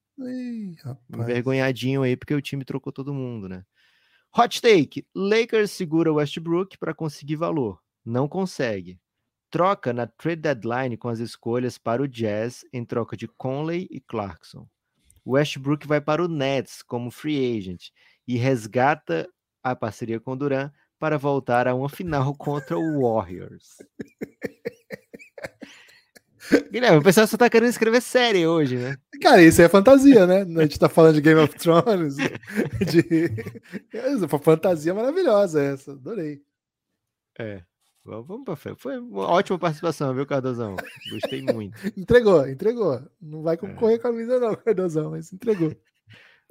[0.83, 1.19] Rapaz.
[1.19, 3.63] Envergonhadinho aí, porque o time trocou todo mundo, né?
[4.37, 7.79] Hot take: Lakers segura Westbrook para conseguir valor.
[8.05, 8.99] Não consegue.
[9.49, 13.99] Troca na trade deadline com as escolhas para o Jazz em troca de Conley e
[13.99, 14.67] Clarkson.
[15.27, 17.89] Westbrook vai para o Nets como free agent
[18.27, 19.29] e resgata
[19.61, 23.75] a parceria com Duran para voltar a uma final contra o Warriors.
[26.71, 28.97] Guilherme, o pessoal só tá querendo escrever série hoje, né?
[29.21, 30.41] Cara, isso é fantasia, né?
[30.41, 32.15] A gente tá falando de Game of Thrones.
[32.91, 33.29] De...
[34.41, 35.91] Fantasia maravilhosa essa.
[35.91, 36.41] Adorei.
[37.39, 37.63] É.
[38.03, 38.81] Vamos pra frente.
[38.81, 40.75] Foi uma ótima participação, viu, Cardozão?
[41.11, 41.77] Gostei muito.
[41.95, 42.99] Entregou, entregou.
[43.21, 43.57] Não vai É.
[43.57, 45.75] concorrer com a camisa, não, Cardozão, mas entregou.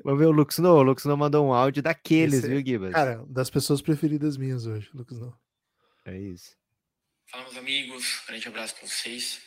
[0.04, 0.76] Vamos ver o Lux No.
[0.76, 2.92] O Lux No mandou um áudio daqueles, Esse- viu, Gibas?
[2.92, 5.34] Cara, das pessoas preferidas minhas hoje, Lucas não.
[6.06, 6.56] É isso.
[7.26, 8.22] Fala, meus amigos.
[8.28, 9.40] Grande abraço pra vocês.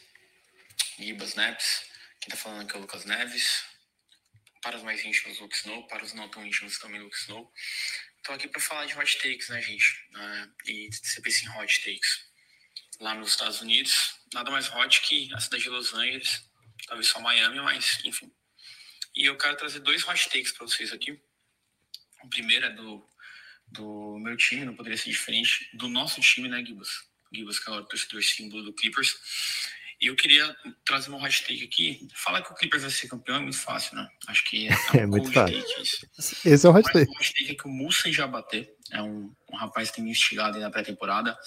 [0.97, 1.85] Gibas Neves.
[2.19, 3.63] Quem tá falando aqui é o Lucas Neves.
[4.61, 5.87] Para os mais íntimos, Luke Snow.
[5.87, 7.51] Para os não tão íntimos, também Luke Snow.
[8.23, 10.07] Tô aqui pra falar de hot takes, né, gente?
[10.15, 12.25] Ah, e você pensa em hot takes.
[12.99, 16.49] Lá nos Estados Unidos, nada mais hot que a cidade de Los Angeles.
[16.87, 18.31] Talvez só Miami, mas enfim.
[19.15, 21.19] E eu quero trazer dois hot takes pra vocês aqui.
[22.23, 23.05] O primeiro é do,
[23.67, 25.69] do meu time, não poderia ser diferente.
[25.73, 26.89] Do nosso time, né, Gibas?
[27.33, 29.17] Gibas, que é o torcedor símbolo do Clippers.
[30.03, 32.09] E eu queria trazer uma hot take aqui.
[32.13, 34.05] Falar que o Clippers vai ser campeão é muito fácil, né?
[34.27, 35.61] Acho que é, É muito fácil.
[35.61, 36.05] take isso.
[36.45, 37.09] Esse é o Mas hashtag.
[37.09, 38.75] o hot take é que o Musa já bater.
[38.91, 41.37] É um, um rapaz que tem me instigado aí na pré-temporada.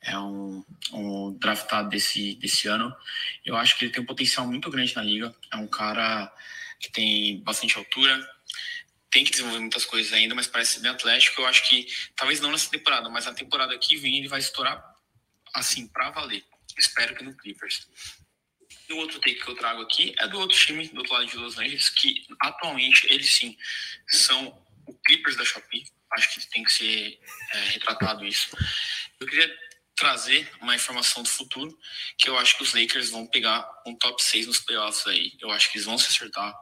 [0.00, 2.96] É um, um draftado desse, desse ano.
[3.44, 5.34] Eu acho que ele tem um potencial muito grande na liga.
[5.52, 6.32] É um cara
[6.80, 8.26] que tem bastante altura.
[9.10, 11.42] Tem que desenvolver muitas coisas ainda, mas parece ser bem atlético.
[11.42, 14.82] Eu acho que, talvez não nessa temporada, mas na temporada que vem ele vai estourar
[15.52, 16.42] assim, pra valer.
[16.78, 17.88] Espero que no Clippers.
[18.90, 21.36] O outro take que eu trago aqui é do outro time, do outro lado de
[21.36, 23.56] Los Angeles, que atualmente eles sim
[24.08, 25.84] são o Clippers da Shopee.
[26.12, 27.20] Acho que tem que ser
[27.52, 28.56] é, retratado isso.
[29.20, 29.54] Eu queria
[29.94, 31.76] trazer uma informação do futuro,
[32.16, 35.32] que eu acho que os Lakers vão pegar um top 6 nos playoffs aí.
[35.40, 36.54] Eu acho que eles vão se acertar.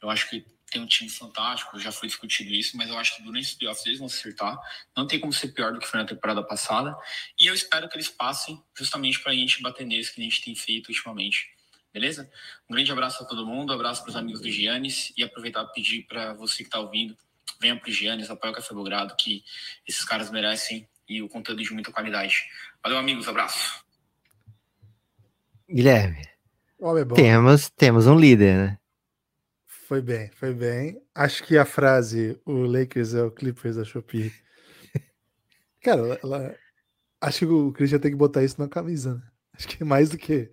[0.00, 3.22] Eu acho que tem um time fantástico, já foi discutido isso, mas eu acho que
[3.22, 4.58] durante os playoffs eles vão se acertar.
[4.96, 6.96] Não tem como ser pior do que foi na temporada passada.
[7.38, 10.42] E eu espero que eles passem justamente para a gente bater neles que a gente
[10.42, 11.50] tem feito ultimamente.
[11.92, 12.30] Beleza?
[12.68, 15.62] Um grande abraço a todo mundo, um abraço para os amigos do Giannis e aproveitar
[15.64, 17.16] para pedir para você que está ouvindo,
[17.60, 19.44] venha para o Giannis, apoie o Café Belgrado, que
[19.86, 22.48] esses caras merecem e o conteúdo de muita qualidade.
[22.82, 23.84] Valeu, amigos, abraço.
[25.68, 26.26] Guilherme,
[26.80, 27.14] é bom.
[27.14, 28.78] temos, temos um líder, né?
[29.92, 31.02] Foi bem, foi bem.
[31.14, 34.32] Acho que a frase o Lakers é o Clippers da Shopee.
[35.84, 36.56] Cara, ela,
[37.20, 39.22] acho que o Christian tem que botar isso na camisa, né?
[39.52, 40.50] Acho que é mais do que.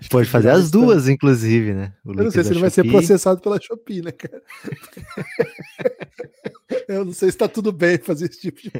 [0.00, 1.94] acho que Pode tem fazer que as duas, inclusive, né?
[2.02, 4.42] O Eu não sei se da ele vai ser processado pela Shopee, né, cara?
[6.88, 8.72] Eu não sei se tá tudo bem fazer esse tipo de,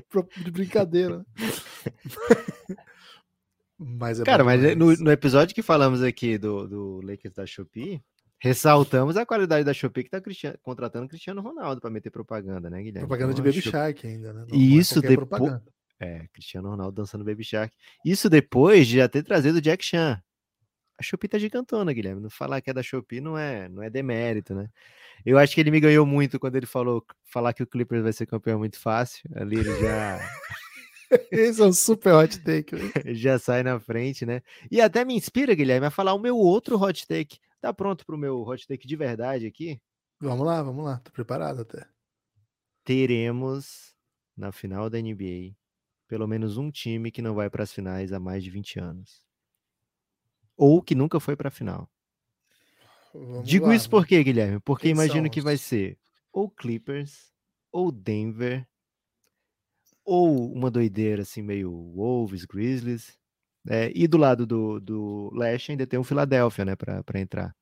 [0.42, 1.18] de brincadeira.
[1.18, 1.24] né?
[3.78, 4.76] Mas é Cara, mas demais.
[4.76, 8.02] no, no episódio que falamos aqui do, do Lakers da Shopee,
[8.40, 12.78] ressaltamos a qualidade da Shopee que tá Cristiano- contratando Cristiano Ronaldo para meter propaganda, né,
[12.78, 13.00] Guilherme?
[13.08, 14.46] propaganda de Então, a Baby Shark ainda, né?
[14.52, 15.64] E é isso qualquer depo- propaganda.
[16.00, 17.74] É, Cristiano Ronaldo dançando Baby Shark.
[18.04, 20.22] Isso depois de já ter trazido o Jack Chan.
[20.96, 22.20] A Shopee tá gigantona, Guilherme.
[22.20, 24.68] Não falar que é da Shopee não é, não é demérito, né?
[25.26, 28.12] Eu acho que ele me ganhou muito quando ele falou falar que o Clippers vai
[28.12, 29.28] ser campeão é muito fácil.
[29.34, 30.18] Ali ele já,
[31.32, 32.74] Esse é um super hot take.
[32.76, 32.92] né?
[33.14, 34.42] já sai na frente, né?
[34.70, 37.38] E até me inspira, Guilherme, a falar o meu outro hot take.
[37.60, 39.80] Tá pronto pro meu hot take de verdade aqui?
[40.20, 40.98] Vamos lá, vamos lá.
[41.00, 41.86] Tô preparado até.
[42.84, 43.94] Teremos
[44.36, 45.56] na final da NBA
[46.08, 49.26] pelo menos um time que não vai para as finais há mais de 20 anos.
[50.56, 51.88] Ou que nunca foi para a final.
[53.12, 54.60] Vamos Digo lá, isso por quê, Guilherme?
[54.60, 55.98] Porque Quem imagino que os- vai ser
[56.32, 57.32] ou Clippers,
[57.72, 58.66] ou Denver,
[60.04, 63.18] ou uma doideira assim, meio Wolves, Grizzlies.
[63.68, 67.54] É, e do lado do, do Leste ainda tem o Philadelphia, né, para entrar.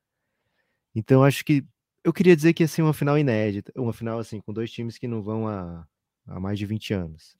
[0.95, 1.65] Então acho que
[2.05, 4.97] eu queria dizer que ia ser uma final inédita, uma final assim, com dois times
[4.99, 5.87] que não vão há,
[6.27, 7.37] há mais de 20 anos.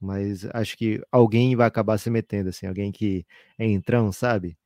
[0.00, 3.26] Mas acho que alguém vai acabar se metendo, assim, alguém que
[3.58, 4.56] é entrão, sabe?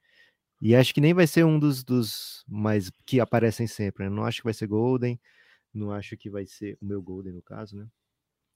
[0.61, 4.05] E acho que nem vai ser um dos, dos mais que aparecem sempre.
[4.05, 4.11] Né?
[4.11, 5.19] Não acho que vai ser Golden,
[5.75, 7.87] não acho que vai ser o meu Golden, no caso, né?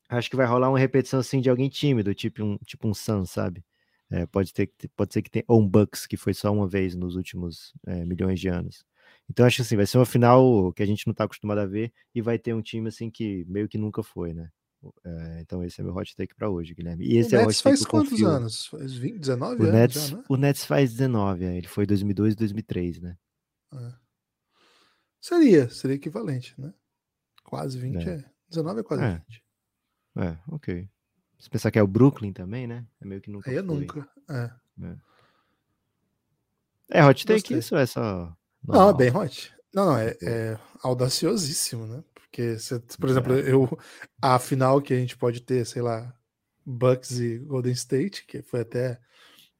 [0.09, 3.25] Acho que vai rolar uma repetição assim de alguém tímido, tipo um, tipo um Sun,
[3.25, 3.65] sabe?
[4.11, 5.45] É, pode, ter, pode ser que tenha.
[5.49, 8.85] Um Bucks, que foi só uma vez nos últimos é, milhões de anos.
[9.29, 11.67] Então acho que assim, vai ser uma final que a gente não está acostumado a
[11.67, 14.51] ver e vai ter um time assim que meio que nunca foi, né?
[15.03, 17.07] É, então esse é meu hot take para hoje, Guilherme.
[17.07, 18.29] E esse o é o Nets take faz quantos confio.
[18.29, 18.67] anos?
[18.67, 20.25] Faz 20, 19 O anos Nets, já, né?
[20.29, 23.17] o Nets faz 19, é, ele foi 2002 e 2003, né?
[23.73, 23.93] É.
[25.21, 26.73] Seria, seria equivalente, né?
[27.43, 28.13] Quase 20 É.
[28.17, 28.25] é.
[28.51, 29.23] 19 é quase É.
[29.27, 29.43] 20.
[30.17, 30.89] É, ok.
[31.45, 32.87] Se pensar que é o Brooklyn também, né?
[33.03, 33.67] É meio que nunca Aí é foi.
[33.67, 34.09] nunca.
[34.31, 34.51] É.
[36.91, 37.59] É hot take Gostei.
[37.59, 38.35] isso ou é só.
[38.67, 38.95] Não, é normal?
[38.97, 39.55] bem hot.
[39.75, 42.03] Não, não, é, é audaciosíssimo, né?
[42.15, 43.79] Porque, você- por exemplo, eu
[44.23, 46.17] a final que a gente pode ter, sei lá,
[46.65, 48.99] Bucks e Golden State, que foi até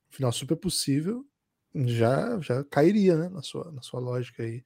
[0.09, 1.23] final super possível,
[1.75, 3.29] já já cairia, né?
[3.29, 4.65] Na sua, na sua lógica aí.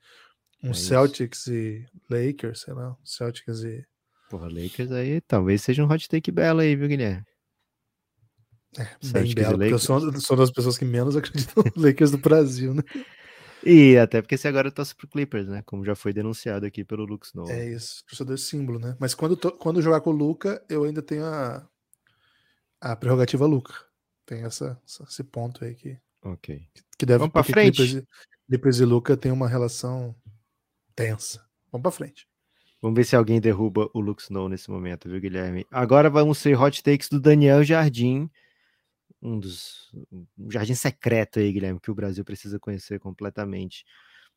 [0.63, 0.75] Um É.
[0.75, 3.85] Celtics e Lakers, sei lá, um Celtics e.
[4.31, 7.25] Porra, Lakers aí talvez seja um hot take belo aí, viu, Guilherme?
[8.77, 12.75] É, bem belo, eu sou, sou das pessoas que menos acreditam no Lakers do Brasil,
[12.75, 12.83] né?
[13.65, 15.63] E até porque você agora torce pro Clippers, né?
[15.65, 17.51] Como já foi denunciado aqui pelo Lux Snow.
[17.51, 18.95] É isso, torcedor símbolo, né?
[19.01, 21.67] Mas quando, to- quando jogar com o Luca, eu ainda tenho a,
[22.81, 23.75] a prerrogativa Luca.
[24.27, 26.63] Tem essa, esse ponto aí que, Ok.
[26.99, 27.77] que deve Vamos pra frente?
[27.77, 28.07] Clippers, e-
[28.47, 30.15] Clippers e Luca tem uma relação
[30.95, 31.43] tensa.
[31.73, 32.29] Vamos pra frente.
[32.81, 35.67] Vamos ver se alguém derruba o Lux Snow nesse momento, viu, Guilherme?
[35.71, 38.31] Agora vamos ser hot takes do Daniel Jardim,
[39.21, 39.91] um dos.
[40.39, 43.85] Um jardim secreto aí, Guilherme, que o Brasil precisa conhecer completamente.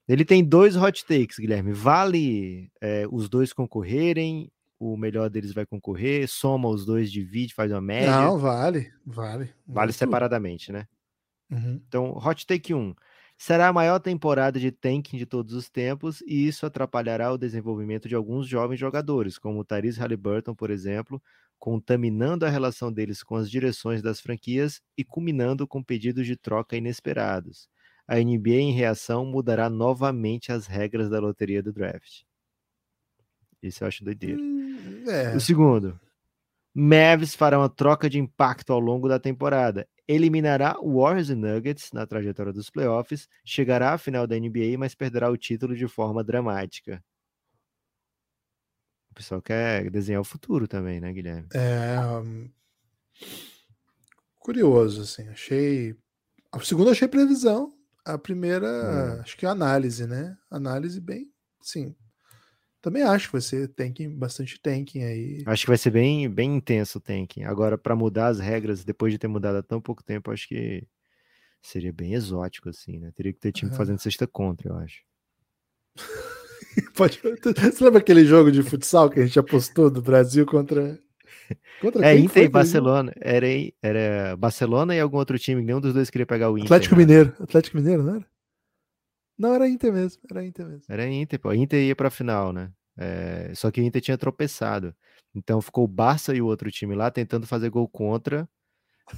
[0.08, 1.72] Ele tem dois hot takes, Guilherme.
[1.72, 4.52] Vale é, os dois concorrerem?
[4.80, 6.28] O melhor deles vai concorrer?
[6.28, 8.10] Soma os dois, divide, faz uma média?
[8.10, 9.54] Não, vale, vale.
[9.68, 10.88] vale separadamente, né?
[11.52, 11.80] Uhum.
[11.88, 12.96] Então, hot take 1.
[13.44, 18.08] Será a maior temporada de tanking de todos os tempos e isso atrapalhará o desenvolvimento
[18.08, 21.20] de alguns jovens jogadores, como o Tyrese Halliburton, por exemplo,
[21.58, 26.78] contaminando a relação deles com as direções das franquias e culminando com pedidos de troca
[26.78, 27.68] inesperados.
[28.08, 32.22] A NBA, em reação, mudará novamente as regras da loteria do draft.
[33.60, 34.40] Isso eu acho doideira.
[34.40, 36.00] Hum, É, O segundo,
[36.76, 39.88] Mavs fará uma troca de impacto ao longo da temporada.
[40.12, 44.94] Eliminará o Warriors e Nuggets na trajetória dos playoffs, chegará à final da NBA, mas
[44.94, 47.04] perderá o título de forma dramática.
[49.10, 51.48] O pessoal quer desenhar o futuro também, né, Guilherme?
[51.54, 51.96] é,
[54.40, 55.28] curioso, assim.
[55.30, 55.96] Achei.
[56.52, 57.72] A segunda achei previsão.
[58.04, 59.22] A primeira, Hum.
[59.22, 60.36] acho que é análise, né?
[60.50, 61.32] Análise bem.
[61.62, 61.96] Sim.
[62.82, 65.44] Também acho que vai ser tanking, bastante tanking aí.
[65.46, 67.44] Acho que vai ser bem, bem intenso o tanking.
[67.44, 70.84] Agora, para mudar as regras, depois de ter mudado há tão pouco tempo, acho que
[71.62, 73.12] seria bem exótico, assim, né?
[73.16, 73.78] Teria que ter time Aham.
[73.78, 75.04] fazendo sexta contra, eu acho.
[76.96, 77.22] Pode...
[77.22, 80.98] Você lembra aquele jogo de futsal que a gente apostou do Brasil contra.
[81.80, 82.50] contra É, Inter e?
[82.50, 83.14] Barcelona.
[83.22, 83.46] Era,
[83.82, 86.66] era Barcelona e algum outro time, nenhum dos dois queria pegar o Inter.
[86.66, 87.02] Atlético né?
[87.02, 87.36] Mineiro.
[87.40, 88.31] Atlético Mineiro, não era?
[89.42, 90.22] Não, era Inter mesmo.
[90.30, 90.86] Era Inter mesmo.
[90.88, 91.52] Era Inter, pô.
[91.52, 92.72] Inter ia pra final, né?
[92.96, 94.96] É, só que o Inter tinha tropeçado.
[95.34, 98.48] Então ficou o Barça e o outro time lá tentando fazer gol contra.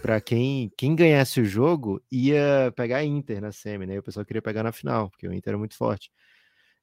[0.02, 3.96] Pra quem, quem ganhasse o jogo ia pegar a Inter na semi, né?
[3.96, 6.10] E o pessoal queria pegar na final, porque o Inter era muito forte.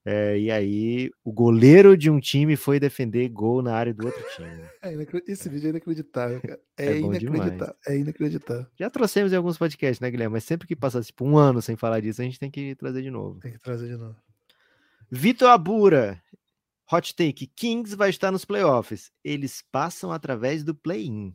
[0.05, 4.25] É, e aí o goleiro de um time foi defender gol na área do outro
[4.35, 4.49] time.
[4.49, 4.71] né?
[4.83, 4.93] É
[5.31, 6.61] Esse vídeo é inacreditável, cara.
[6.79, 7.23] É, É bom demais.
[7.23, 7.75] inacreditável.
[7.87, 8.67] É inacreditável.
[8.79, 10.33] Já trouxemos em alguns podcasts, né, Guilherme?
[10.33, 13.03] Mas sempre que passar tipo um ano sem falar disso, a gente tem que trazer
[13.03, 13.39] de novo.
[13.41, 14.17] Tem que trazer de novo.
[15.11, 16.23] Vitor Abura,
[16.91, 19.13] hot take: Kings vai estar nos playoffs.
[19.23, 21.35] Eles passam através do play-in.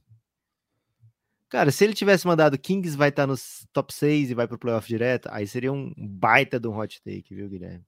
[1.50, 4.88] Cara, se ele tivesse mandado Kings vai estar nos top 6 e vai pro playoff
[4.88, 7.86] direto, aí seria um baita de um hot take, viu, Guilherme?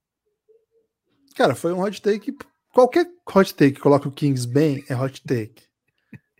[1.34, 2.36] Cara, foi um hot take.
[2.72, 5.62] Qualquer hot take que coloca o Kings bem é hot take.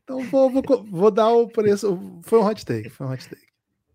[0.03, 1.99] Então vou, vou, vou dar o preço.
[2.22, 2.89] Foi um hot take.
[2.91, 3.47] Foi um hot take.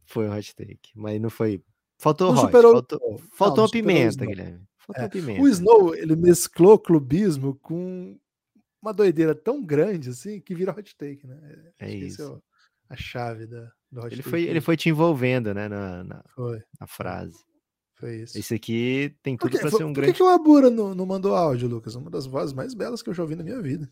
[0.05, 1.63] Foi um hot take, mas não foi.
[1.97, 4.25] Faltou Não hot, superou- faltou, faltou não uma pimenta.
[4.25, 4.61] Guilherme.
[4.77, 5.41] Faltou É, pimenta.
[5.41, 8.17] O Snow, ele mesclou clubismo com
[8.81, 11.39] uma doideira tão grande assim que vira hot take, né?
[11.79, 12.33] É Acho esse isso.
[12.33, 12.43] o-
[12.89, 14.29] a chave da, do hot Ele take.
[14.29, 16.23] foi, ele foi te envolvendo, né, na, na,
[16.79, 17.37] na frase.
[18.03, 18.37] Foi isso.
[18.37, 20.13] Esse aqui tem Por, tudo por ser um que grande.
[20.13, 21.95] que o Abura não, não mandou áudio, Lucas?
[21.95, 23.89] Uma das vozes mais belas que eu já ouvi na minha vida.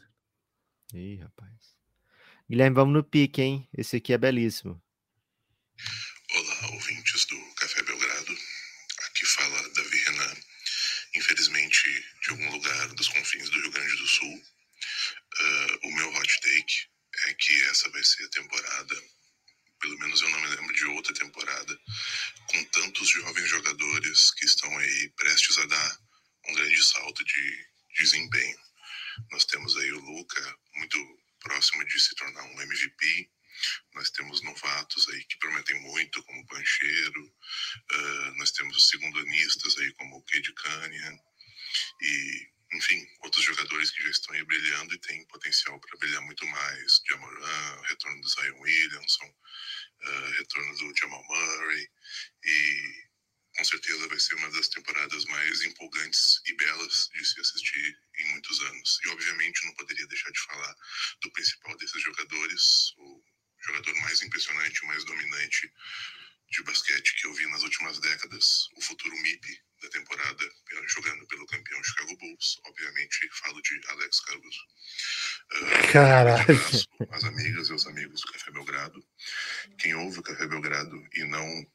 [0.94, 1.78] Ih, rapaz.
[2.50, 3.70] Guilherme, vamos no pique, hein?
[3.74, 4.82] Esse aqui é belíssimo.
[6.36, 8.38] Olá, ouvintes do Café Belgrado.
[9.08, 10.36] Aqui fala Davi Renan.
[11.16, 14.42] Infelizmente, de algum lugar dos confins do Rio Grande do Sul.
[15.40, 16.90] Ah, o meu hot take
[17.30, 18.96] é que essa vai ser a temporada,
[19.80, 21.80] pelo menos eu não me lembro de outra temporada,
[22.52, 26.00] com tantos jovens jogadores que estão aí prestes a dar
[26.48, 28.60] um grande salto de desempenho.
[29.32, 30.98] Nós temos aí o Luca, muito
[31.40, 33.30] próximo de se tornar um MVP.
[33.94, 37.36] Nós temos novatos aí que prometem muito, como o Pancheiro.
[37.92, 41.20] Ah, nós temos os segundanistas aí, como o Cade Cunningham.
[42.02, 46.46] E, enfim, outros jogadores que já estão aí brilhando e têm potencial para brilhar muito
[46.48, 47.02] mais.
[47.08, 49.36] Jamoran, retorno do Zion Williamson,
[50.04, 51.90] ah, retorno do Jamal Murray.
[52.44, 53.12] E
[53.58, 58.26] com certeza vai ser uma das temporadas mais empolgantes e belas de se assistir em
[58.30, 59.00] muitos anos.
[59.04, 60.76] E, obviamente, não poderia deixar de falar
[61.22, 63.24] do principal desses jogadores, o
[63.66, 65.72] jogador mais impressionante, o mais dominante
[66.50, 71.26] de basquete que eu vi nas últimas décadas, o futuro MIP da temporada, eh, jogando
[71.28, 72.60] pelo campeão Chicago Bulls.
[72.66, 74.60] Obviamente, falo de Alex Caruso.
[75.52, 76.60] Ah, Caralho.
[77.00, 79.04] um às amigas e aos amigos do Café Belgrado.
[79.78, 81.66] Quem ouve o Café Belgrado e não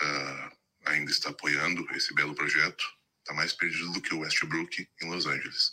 [0.00, 0.52] ah,
[0.86, 2.84] ainda está apoiando esse belo projeto,
[3.20, 5.72] está mais perdido do que o Westbrook em Los Angeles.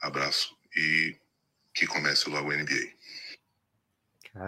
[0.00, 1.16] Abraço e
[1.74, 2.98] que comece logo a NBA.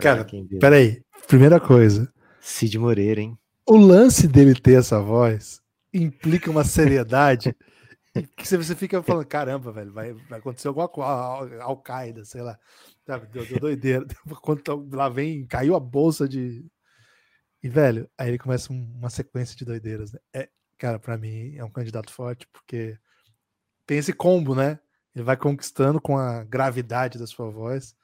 [0.01, 0.27] Cara?
[0.61, 2.13] Peraí, primeira coisa.
[2.41, 3.39] Cid Moreira, hein?
[3.67, 5.61] O lance dele ter essa voz
[5.93, 7.55] implica uma seriedade
[8.13, 12.59] que você fica falando, caramba, velho, vai, vai acontecer alguma coisa, Al-Qaeda, sei lá,
[13.07, 14.07] sabe, deu, deu doideira.
[14.43, 16.67] Quando lá vem, caiu a bolsa de.
[17.63, 20.19] E, velho, aí ele começa uma sequência de doideiras, né?
[20.33, 20.49] É,
[20.79, 22.99] cara, para mim é um candidato forte, porque
[23.87, 24.81] tem esse combo, né?
[25.15, 27.95] Ele vai conquistando com a gravidade da sua voz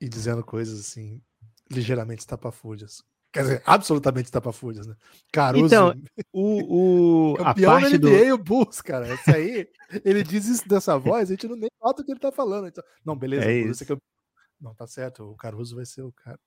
[0.00, 1.22] e dizendo coisas assim,
[1.70, 3.04] ligeiramente estapafúrdias.
[3.32, 4.94] Quer dizer, absolutamente estapafúrdias, né?
[5.32, 5.64] Caruso.
[5.64, 5.94] Então,
[6.32, 8.34] o, o campeão a parte da NBA, do...
[8.34, 9.14] o Bulls, cara.
[9.14, 9.68] Isso aí,
[10.04, 12.68] ele diz isso dessa voz, a gente não nem nota o que ele tá falando.
[12.68, 14.12] Então, não, beleza, É Bulls, você é campeão.
[14.60, 16.38] Não, tá certo, o Caruso vai ser o cara.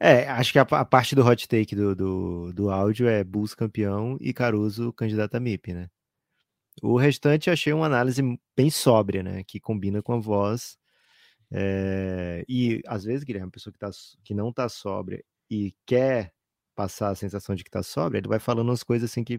[0.00, 3.54] É, acho que a, a parte do hot take do, do, do áudio é Bulls
[3.54, 5.88] campeão e Caruso candidato a MIP, né?
[6.82, 8.20] O restante eu achei uma análise
[8.56, 9.44] bem sóbria, né?
[9.44, 10.76] Que combina com a voz.
[11.52, 13.90] É, e às vezes, Guilherme, uma pessoa que, tá,
[14.24, 16.32] que não tá sóbria e quer
[16.74, 19.38] passar a sensação de que tá sóbria, ele vai falando umas coisas assim que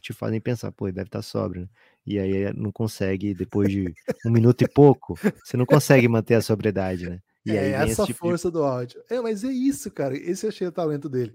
[0.00, 1.62] te fazem pensar, pô, ele deve estar tá sóbrio.
[1.62, 1.68] Né?
[2.06, 3.92] E aí não consegue, depois de
[4.24, 7.20] um minuto e pouco, você não consegue manter a sobriedade, né?
[7.44, 9.02] E é essa tipo de- força do áudio.
[9.10, 10.16] É, mas é isso, cara.
[10.16, 11.34] Esse eu achei o talento dele.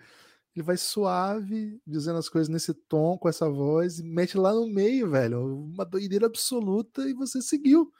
[0.55, 4.69] Ele vai suave, dizendo as coisas nesse tom, com essa voz, e mete lá no
[4.69, 5.65] meio, velho.
[5.65, 7.91] Uma doideira absoluta e você seguiu.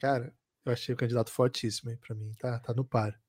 [0.00, 0.34] Cara,
[0.64, 2.32] eu achei o candidato fortíssimo aí pra mim.
[2.38, 3.21] Tá, tá no par.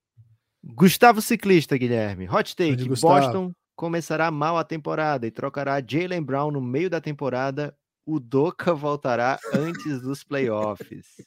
[0.63, 2.29] Gustavo Ciclista, Guilherme.
[2.29, 2.87] Hot take.
[2.87, 7.75] Boston começará mal a temporada e trocará Jalen Brown no meio da temporada.
[8.05, 11.21] O Doca voltará antes dos playoffs.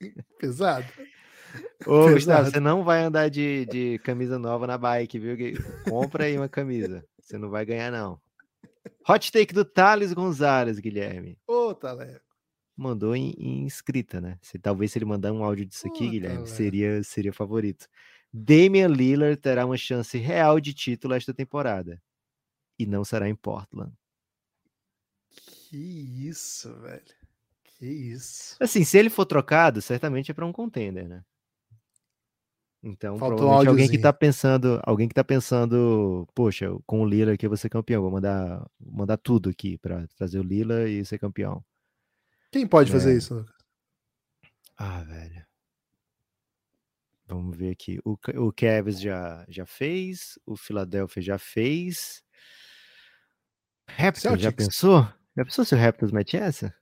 [0.38, 0.86] Pesado.
[1.86, 2.14] Ô, Pesado.
[2.14, 5.36] Gustavo, você não vai andar de, de camisa nova na bike, viu?
[5.88, 7.04] Compra aí uma camisa.
[7.20, 8.20] Você não vai ganhar, não.
[9.08, 11.38] Hot take do Thales Gonzalez, Guilherme.
[11.46, 12.29] Ô, Taleco.
[12.80, 14.38] Mandou em, em escrita, né?
[14.40, 16.46] Se, talvez se ele mandar um áudio disso aqui, Puta, Guilherme, velho.
[16.46, 17.86] seria, seria favorito.
[18.32, 22.02] Damian Lillard terá uma chance real de título esta temporada.
[22.78, 23.92] E não será em Portland.
[25.68, 25.76] Que
[26.26, 27.02] isso, velho.
[27.64, 28.56] Que isso.
[28.58, 31.22] Assim, se ele for trocado, certamente é para um contender, né?
[32.82, 37.34] Então, Faltou um alguém que tá pensando, alguém que tá pensando, poxa, com o Lila
[37.34, 41.04] aqui eu vou ser campeão, vou mandar, mandar tudo aqui para trazer o Lila e
[41.04, 41.62] ser campeão.
[42.50, 43.16] Quem pode fazer É.
[43.16, 43.54] isso, Lucas?
[44.76, 45.44] Ah, velho.
[47.26, 48.00] Vamos ver aqui.
[48.04, 52.22] O, o Cavs já, já fez, o Philadelphia já fez.
[53.88, 54.66] Raptors, já Celtics.
[54.66, 55.02] pensou?
[55.36, 56.74] Já pensou se o Raptors mete essa?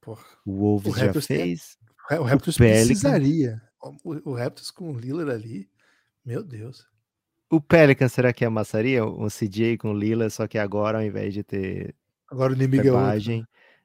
[0.00, 0.24] Porra.
[0.44, 1.78] O Wolves já Raptors tem- fez.
[2.18, 2.86] O Raptors Pelican.
[2.86, 3.62] precisaria.
[3.82, 5.70] O, o Raptors com o Lillard ali.
[6.24, 6.86] Meu Deus.
[7.50, 11.42] O Pelican, será que amassaria um CJ com Lila, só que agora ao invés de
[11.44, 11.94] ter
[12.30, 13.06] Agora o inimigo é outro.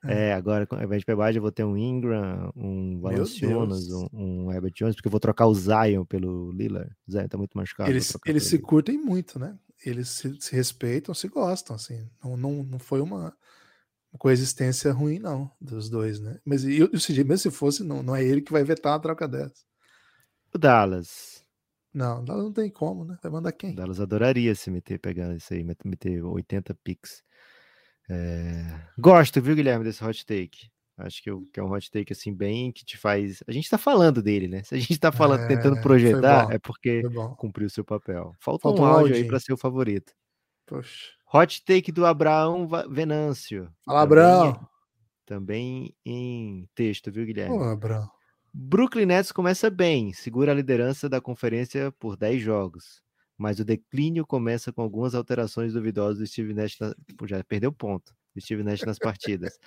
[0.04, 0.30] É.
[0.30, 4.52] é, agora ao invés de Pebagem eu vou ter um Ingram, um Valanciunas, um, um
[4.52, 6.90] Herbert Jones, porque eu vou trocar o Zion pelo Lila.
[7.08, 7.90] O Zion tá muito machucado.
[7.90, 8.68] Eles, eles se Lillard.
[8.68, 9.58] curtem muito, né?
[9.86, 12.08] Eles se, se respeitam, se gostam, assim.
[12.24, 13.36] Não, não, não foi uma
[14.18, 16.40] coexistência ruim, não, dos dois, né?
[16.46, 19.00] Mas e, o CJ, mesmo se fosse, não, não é ele que vai vetar uma
[19.00, 19.64] troca dessa.
[20.54, 21.44] O Dallas.
[21.94, 23.18] Não, lá não tem como, né?
[23.22, 23.74] Vai mandar quem?
[23.74, 27.22] O Dallas adoraria se meter, pegar isso aí, met- meter 80 picks.
[28.14, 30.70] É, Gosto, viu, Guilherme, desse hot take.
[30.98, 33.42] Acho que, eu- que é um hot take assim, bem que te faz.
[33.48, 34.62] A gente tá falando dele, né?
[34.64, 37.02] Se a gente tá falando, É, tentando projetar, bom, é porque
[37.38, 38.36] cumpriu seu papel.
[38.40, 40.14] Falta Faltou um um áudio aí para ser o favorito.
[40.68, 41.10] Poxa.
[41.34, 43.72] Hot take do Abraão Venâncio.
[43.86, 44.68] Fala, Também- Abrão.
[45.26, 47.56] Também em texto, viu, Guilherme?
[47.56, 48.10] Ô, Abrão.
[48.54, 53.02] Brooklyn Nets começa bem, segura a liderança da conferência por 10 jogos.
[53.42, 56.78] Mas o declínio começa com algumas alterações duvidosas do Steve Nash.
[56.80, 56.94] Na...
[57.18, 58.14] Pô, Já perdeu ponto.
[58.36, 59.58] Do Steve Nash nas partidas.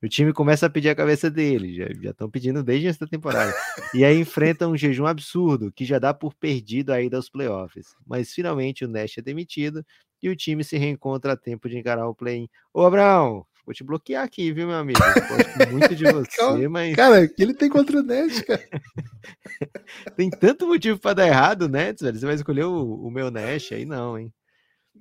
[0.00, 3.52] O time começa a pedir a cabeça dele, já estão pedindo desde esta temporada.
[3.92, 7.94] E aí enfrenta um jejum absurdo, que já dá por perdido a ida aos playoffs.
[8.06, 9.84] Mas finalmente o Nash é demitido
[10.22, 12.48] e o time se reencontra a tempo de encarar o play-in.
[12.72, 15.00] Ô, Abraão, vou te bloquear aqui, viu, meu amigo?
[15.02, 18.40] Eu Gosto muito de você, Calma, mas Cara, o que ele tem contra o Nets,
[18.42, 18.62] cara?
[20.16, 22.16] tem tanto motivo pra dar errado, Nets, velho.
[22.16, 24.32] Você vai escolher o, o meu Nash aí, não, hein?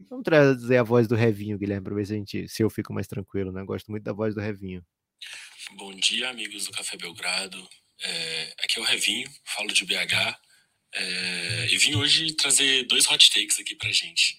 [0.09, 2.91] Vamos trazer a voz do Revinho, Guilherme, pra ver se, a gente, se eu fico
[2.91, 3.63] mais tranquilo, né?
[3.63, 4.84] Gosto muito da voz do Revinho.
[5.78, 7.70] Bom dia, amigos do Café Belgrado.
[8.01, 10.38] É, aqui é o Revinho, falo de BH.
[10.93, 14.38] É, e vim hoje trazer dois hot takes aqui pra gente.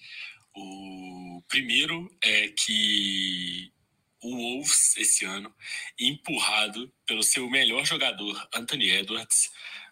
[0.55, 3.71] O primeiro é que
[4.21, 5.53] o Wolves, esse ano,
[5.99, 9.49] empurrado pelo seu melhor jogador, Anthony Edwards,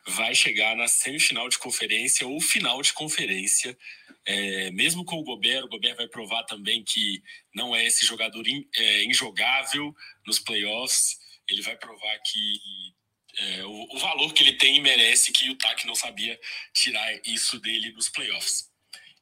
[0.07, 3.77] vai chegar na semifinal de conferência ou final de conferência.
[4.25, 7.21] É, mesmo com o Gobert, o Gobert vai provar também que
[7.53, 9.95] não é esse jogador in- é, injogável
[10.25, 11.17] nos playoffs.
[11.47, 12.59] Ele vai provar que
[13.37, 16.39] é, o, o valor que ele tem merece que o TAC não sabia
[16.73, 18.71] tirar isso dele nos playoffs.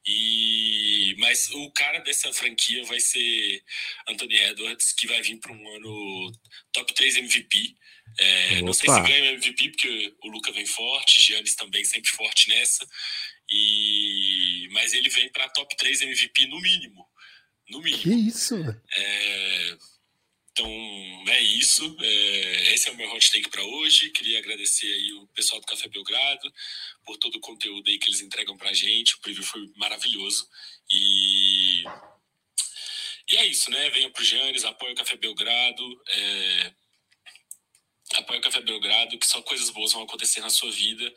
[0.06, 3.64] E mas o cara dessa franquia vai ser
[4.10, 6.32] Anthony Edwards, que vai vir para um ano
[6.74, 7.76] top 3 MVP.
[8.20, 12.10] É, não sei se ganha o MVP, porque o Luca vem forte, Giannis também sempre
[12.12, 12.86] forte nessa.
[13.50, 17.08] E mas ele vem para top 3 MVP no mínimo.
[17.70, 18.04] No mínimo.
[18.04, 18.56] Que isso?
[18.96, 19.78] É,
[20.54, 20.70] então
[21.30, 21.98] é isso.
[22.00, 24.12] É, esse é o meu hot take para hoje.
[24.12, 26.54] Queria agradecer aí o pessoal do Café Belgrado
[27.04, 29.16] por todo o conteúdo aí que eles entregam pra gente.
[29.16, 30.48] O preview foi maravilhoso.
[30.92, 31.84] E,
[33.30, 33.90] e é isso, né?
[33.90, 36.04] Venha pro Janes, apoie o Café Belgrado.
[36.08, 36.74] É,
[38.14, 41.12] apoie o Café Belgrado, que só coisas boas vão acontecer na sua vida.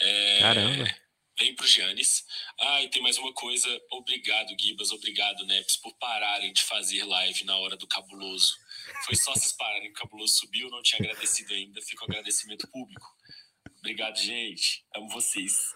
[0.00, 0.96] É, Caramba.
[1.38, 2.24] Vem pro Janes.
[2.58, 3.68] Ah, e tem mais uma coisa.
[3.90, 4.90] Obrigado, Gibas.
[4.92, 8.56] Obrigado, Neps, por pararem de fazer live na hora do cabuloso.
[9.04, 11.80] Foi só vocês pararem que o cabuloso subiu, não tinha agradecido ainda.
[11.82, 13.06] Fica o agradecimento público.
[13.78, 14.84] Obrigado, gente.
[14.94, 15.74] Amo vocês.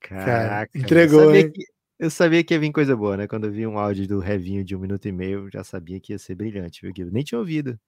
[0.00, 0.76] Caraca.
[0.76, 1.52] entregou, eu sabia, hein?
[1.52, 1.64] que,
[1.98, 3.26] eu sabia que ia vir coisa boa, né?
[3.26, 6.00] Quando eu vi um áudio do Revinho de um minuto e meio, eu já sabia
[6.00, 7.14] que ia ser brilhante, viu, Guilherme?
[7.14, 7.78] Nem tinha ouvido.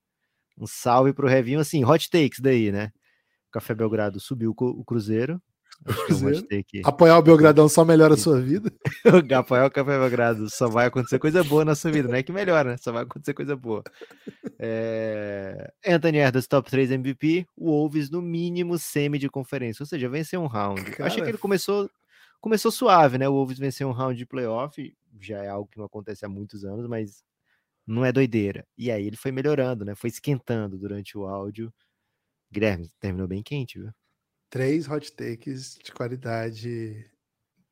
[0.59, 2.93] Um salve pro Revinho, assim, hot takes daí, né?
[3.49, 5.41] O Café Belgrado subiu o Cruzeiro.
[5.85, 6.81] É.
[6.85, 8.73] Apoiar o Belgradão só melhora a sua vida.
[9.07, 12.33] O Rafael Café Belgrado só vai acontecer coisa boa na sua vida, não é que
[12.33, 12.77] melhora, né?
[12.77, 13.83] Só vai acontecer coisa boa.
[14.59, 15.73] É...
[15.87, 20.41] Anthony Edwards, top 3 MVP, o Wolves no mínimo semi de conferência, ou seja, venceu
[20.41, 20.81] um round.
[20.99, 21.31] Eu achei que Cara.
[21.31, 21.89] ele começou
[22.41, 23.29] começou suave, né?
[23.29, 26.65] O Wolves venceu um round de playoff, já é algo que não acontece há muitos
[26.65, 27.23] anos, mas
[27.87, 28.67] não é doideira.
[28.77, 29.95] E aí ele foi melhorando, né?
[29.95, 31.73] Foi esquentando durante o áudio.
[32.51, 33.93] Guilherme, terminou bem quente, viu?
[34.49, 37.11] Três hot takes de qualidade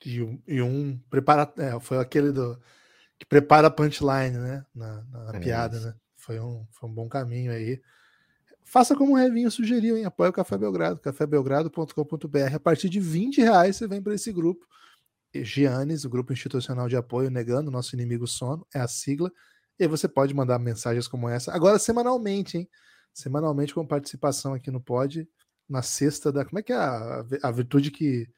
[0.05, 2.61] e um, e um prepara, é, foi aquele do
[3.19, 4.65] que prepara a punchline, né?
[4.75, 5.87] Na, na- na É piada, isso.
[5.87, 5.95] né?
[6.17, 7.81] Foi um, foi um bom caminho aí.
[8.65, 10.05] Faça como o Revinho sugeriu, hein?
[10.05, 12.55] Apoie o Café Belgrado, cafébelgrado.com.br.
[12.55, 14.67] A partir de 20 reais você vem para esse grupo.
[15.35, 19.31] Giannis, o grupo institucional de apoio negando, nosso inimigo sono, é a sigla.
[19.79, 21.53] E você pode mandar mensagens como essa.
[21.53, 22.69] Agora, semanalmente, hein?
[23.13, 25.29] Semanalmente com participação aqui no Pod,
[25.69, 26.45] na sexta da.
[26.45, 28.29] Como é que é a, a virtude que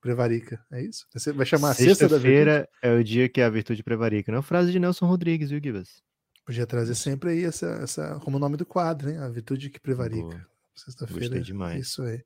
[0.00, 0.64] prevarica?
[0.72, 1.06] É isso?
[1.12, 2.34] Você vai chamar a sexta da virtude?
[2.34, 4.32] Sexta-feira é o dia que a virtude prevarica.
[4.32, 6.02] Não é frase de Nelson Rodrigues, viu, Gibas?
[6.44, 9.18] Podia trazer sempre aí essa, essa como o nome do quadro, hein?
[9.18, 10.46] A virtude que prevarica.
[10.74, 11.20] Sexta-feira.
[11.20, 11.86] Gostei demais.
[11.86, 12.22] Isso aí.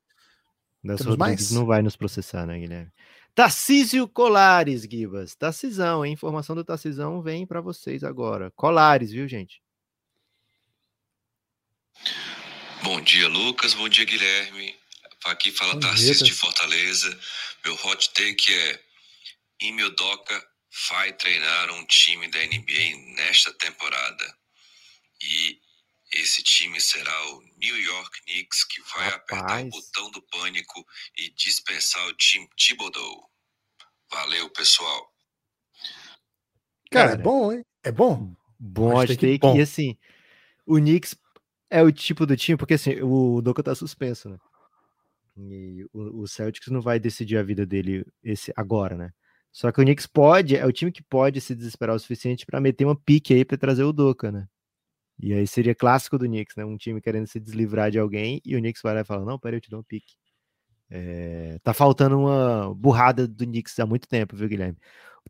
[0.83, 1.53] Nelson Temos Rodrigues mais?
[1.53, 2.93] não vai nos processar, né, Guilherme?
[3.35, 5.35] Tarcísio Colares, Gibas.
[5.35, 6.13] Tarcisão, hein?
[6.13, 8.51] Informação do Tarcisão vem para vocês agora.
[8.53, 9.61] Colares, viu, gente?
[12.85, 13.73] Bom dia, Lucas.
[13.73, 14.77] Bom dia, Guilherme.
[15.25, 16.35] Aqui fala Tarcísio de.
[16.35, 17.19] Fortaleza.
[17.65, 18.85] Meu hot take é:
[19.63, 20.49] Ime Udoka
[20.91, 24.37] vai treinar um time da NBA nesta temporada.
[25.23, 25.59] E
[26.13, 29.71] esse time será o New York Knicks, que vai apertar o Rapaz.
[29.71, 33.31] botão do pânico e dispensar o time Thibodeau.
[34.11, 35.11] Valeu, pessoal.
[36.93, 37.65] Cara, é Cara, bom, hein?
[37.83, 38.35] É bom.
[38.61, 39.39] Bom Hot hot take take.
[39.39, 39.57] bom.
[39.57, 39.99] E assim,
[40.67, 41.15] o Knicks
[41.71, 44.39] é o tipo do time, porque assim, o Doka tá suspenso, né?
[45.37, 49.11] E o, o Celtics não vai decidir a vida dele esse agora, né?
[49.53, 52.61] Só que o Knicks pode, é o time que pode se desesperar o suficiente para
[52.61, 54.47] meter uma pique aí para trazer o Doka, né?
[55.19, 56.65] E aí seria clássico do Knicks, né?
[56.65, 59.39] Um time querendo se deslivrar de alguém e o Knicks vai lá e fala: Não,
[59.39, 60.15] peraí, eu te dou um pique.
[60.91, 64.79] É, tá faltando uma burrada do Knicks há muito tempo, viu, Guilherme?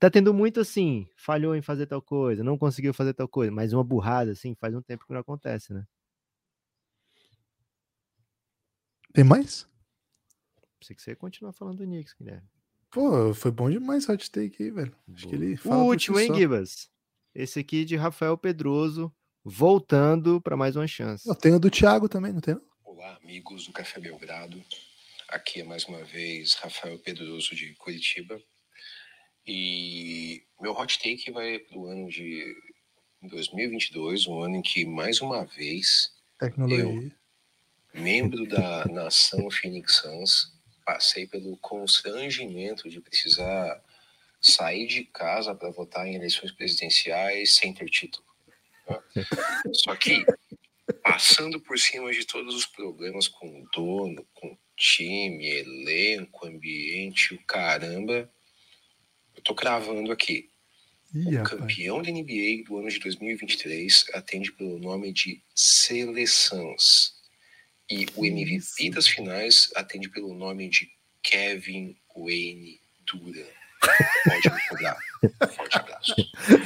[0.01, 3.72] Tá tendo muito assim, falhou em fazer tal coisa, não conseguiu fazer tal coisa, mas
[3.72, 5.85] uma burrada assim, faz um tempo que não acontece, né?
[9.14, 9.64] Tem mais?
[10.80, 12.48] Pensei que você ia continuar falando do Knicks, Guilherme.
[12.90, 14.96] Pô, foi bom demais hot take aí, velho.
[15.14, 15.44] Acho que Boa.
[15.44, 16.34] ele O último, hein.
[16.34, 16.90] Gibas?
[17.32, 21.28] Esse aqui de Rafael Pedroso, voltando para mais uma chance.
[21.28, 22.54] Eu tenho o do Thiago também, não tem?
[22.54, 22.62] não?
[22.84, 24.60] Olá, amigos do Café Belgrado.
[25.28, 28.42] Aqui é mais uma vez Rafael Pedroso de Curitiba.
[29.46, 32.52] E meu hot take vai do ano de
[33.22, 37.16] 2022, um ano em que mais uma vez Tecnologia.
[37.95, 40.53] Membro da nação Phoenix Suns,
[40.84, 43.82] passei pelo constrangimento de precisar
[44.40, 48.26] sair de casa para votar em eleições presidenciais sem ter título.
[48.88, 48.99] né?
[49.72, 50.24] Só que,
[51.03, 57.42] passando por cima de todos os problemas com o dono, com time, elenco, ambiente, o
[57.45, 58.30] caramba,
[59.34, 60.51] eu tô cravando aqui.
[61.14, 67.14] Ih, O campeão da NBA do ano de 2023 atende pelo nome de Seleções.
[67.91, 70.89] E o MVP das finais atende pelo nome de
[71.22, 73.64] Kevin Wayne Durant.
[74.24, 74.97] Pode me cobrar.
[75.55, 76.14] Forte abraço.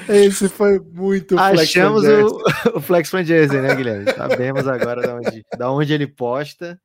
[0.08, 2.42] Esse foi muito flex Achamos o,
[2.78, 4.12] o Flex Fan Jersey, né, Guilherme?
[4.12, 6.80] Sabemos agora da onde, da onde ele posta.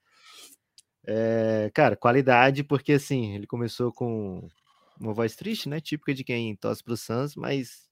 [1.06, 4.48] É, cara, qualidade, porque assim, ele começou com
[5.00, 5.80] uma voz triste, né?
[5.80, 7.84] Típica de quem torce pro Suns, mas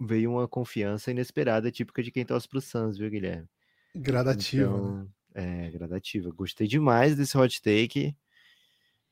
[0.00, 3.48] veio uma confiança inesperada, típica de quem torce pro Suns, viu, Guilherme?
[3.94, 4.70] Gradativa.
[4.70, 4.76] Né?
[4.76, 5.06] Então, né?
[5.36, 6.30] É, gradativa.
[6.30, 8.16] Gostei demais desse hot take.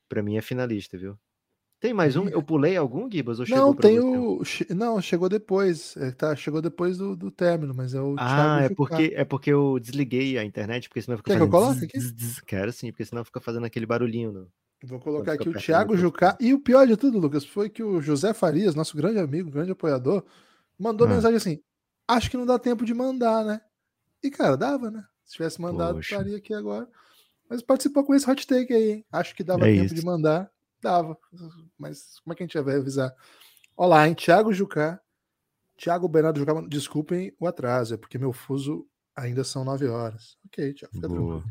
[0.08, 1.18] Pra mim é finalista, viu?
[1.78, 2.26] Tem mais um?
[2.26, 3.40] Eu pulei algum, Gibas?
[3.40, 4.40] Ou não, tem o.
[4.70, 5.94] Não, chegou depois.
[5.98, 8.14] É, tá, chegou depois do, do término, mas é o.
[8.16, 11.50] Ah, é porque, é porque eu desliguei a internet, porque senão fica Quer fazendo.
[11.50, 12.46] Que eu coloque aqui?
[12.46, 14.32] Quero sim, porque senão fica fazendo aquele barulhinho.
[14.32, 14.48] No...
[14.82, 16.38] Vou colocar aqui o Thiago Jucá.
[16.40, 19.72] E o pior de tudo, Lucas, foi que o José Farias, nosso grande amigo, grande
[19.72, 20.24] apoiador,
[20.78, 21.10] mandou ah.
[21.10, 21.60] mensagem assim:
[22.08, 23.60] acho que não dá tempo de mandar, né?
[24.22, 25.04] E, cara, dava, né?
[25.24, 26.14] Se tivesse mandado, Poxa.
[26.14, 26.88] estaria aqui agora.
[27.48, 29.06] Mas participou com esse hot take aí, hein?
[29.10, 29.94] Acho que dava é tempo isso.
[29.94, 30.50] de mandar.
[30.80, 31.18] Dava.
[31.78, 33.14] Mas como é que a gente vai avisar?
[33.76, 34.14] Olá, hein?
[34.14, 35.00] Thiago Jucá.
[35.76, 40.38] Thiago Bernardo Jucá, desculpem o atraso, é porque meu fuso ainda são 9 horas.
[40.46, 41.20] Ok, Thiago, fica Boa.
[41.20, 41.44] tranquilo.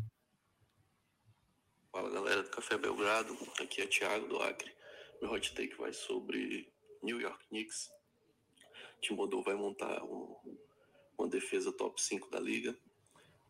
[1.92, 4.72] Fala galera do Café Belgrado, aqui é Thiago do Acre.
[5.20, 6.72] Meu hot take vai sobre
[7.02, 7.90] New York Knicks.
[9.00, 10.34] Timodou vai montar um,
[11.18, 12.76] uma defesa top 5 da liga.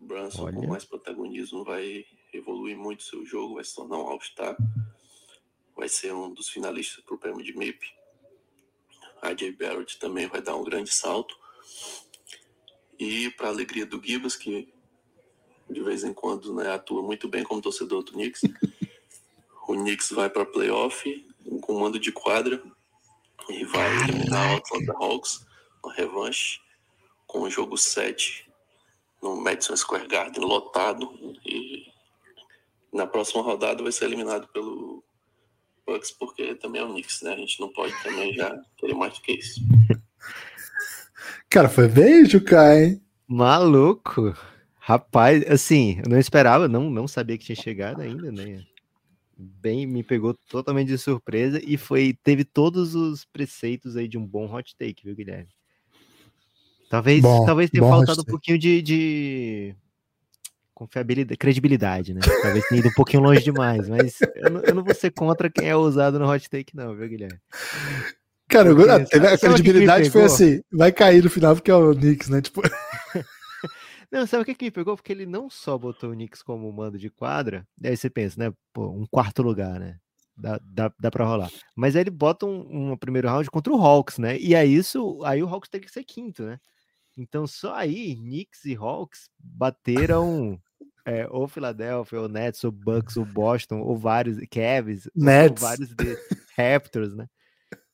[0.05, 0.57] Brunson, Olha.
[0.57, 4.57] com mais protagonismo, vai evoluir muito seu jogo, vai se tornar um All-Star
[5.76, 7.86] vai ser um dos finalistas para o prêmio de MIP.
[9.20, 11.36] A Jay Barrett também vai dar um grande salto.
[12.98, 14.72] E para a alegria do Gibas, que
[15.68, 18.42] de vez em quando né, atua muito bem como torcedor do Knicks,
[19.66, 22.62] o Knicks vai para playoff com comando de quadra
[23.48, 25.46] e vai eliminar o Atlanta Hawks
[25.82, 26.61] no revanche
[27.26, 28.46] com o jogo 7
[29.25, 31.11] no Madison Square Garden lotado
[31.47, 31.87] e
[32.93, 35.03] na próxima rodada vai ser eliminado pelo
[35.87, 37.33] Bucks porque também é o Knicks, né?
[37.33, 39.61] A gente não pode também já querer mais do que isso.
[41.49, 43.03] Cara, foi bem, Juca, hein?
[43.27, 44.37] Maluco.
[44.77, 48.62] Rapaz, assim, eu não esperava, não, não sabia que tinha chegado ainda, né?
[49.37, 54.27] Bem, me pegou totalmente de surpresa e foi teve todos os preceitos aí de um
[54.27, 55.49] bom hot take, viu, Guilherme?
[56.95, 59.74] Talvez, bom, talvez tenha faltado um pouquinho de, de
[60.72, 62.20] confiabilidade, credibilidade, né?
[62.40, 65.51] Talvez tenha ido um pouquinho longe demais, mas eu não, eu não, vou ser contra
[65.51, 67.36] quem é ousado no hot take, não, viu, Guilherme?
[68.49, 72.28] Cara, eu, a, a credibilidade foi assim, vai cair no final porque é o Knicks,
[72.28, 72.40] né?
[72.40, 72.62] Tipo...
[74.12, 74.95] Não, sabe o que, que me pegou?
[74.95, 78.55] Porque ele não só botou o Knicks como mando de quadra, aí você pensa, né?
[78.72, 79.97] Pô, um quarto lugar, né?
[80.36, 81.51] Dá, dá, dá pra rolar.
[81.74, 84.38] Mas aí ele bota um, um primeiro round contra o Hawks, né?
[84.38, 86.61] E aí isso, aí o Hawks tem que ser quinto, né?
[87.17, 90.61] Então só aí Knicks e Hawks bateram
[91.05, 95.62] é, ou Philadelphia, ou Nets, ou Bucks, ou Boston, ou vários Cavs, Nets.
[95.62, 96.17] ou vários de
[96.57, 97.29] Raptors, né?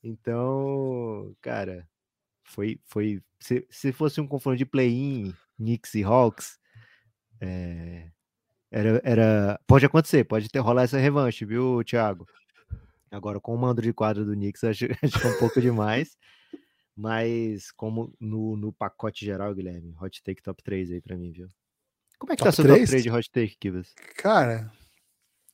[0.03, 1.87] Então, cara,
[2.43, 6.57] foi foi se, se fosse um confronto de play-in, Knicks e Hawks,
[7.41, 8.09] é,
[8.71, 12.25] era, era pode acontecer, pode ter rolar essa revanche, viu, Thiago?
[13.11, 16.15] Agora com o mando de quadro do Knicks acho, acho que é um pouco demais.
[16.95, 21.47] Mas como no, no pacote geral, Guilherme, hot take top 3 aí pra mim, viu?
[22.19, 22.79] Como é que top tá seu 3?
[22.79, 23.93] top 3 de hot take, Kivas?
[24.17, 24.71] Cara,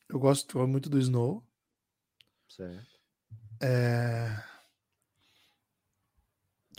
[0.09, 1.43] eu gosto muito do Snow.
[2.47, 2.97] Certo.
[3.61, 4.43] É...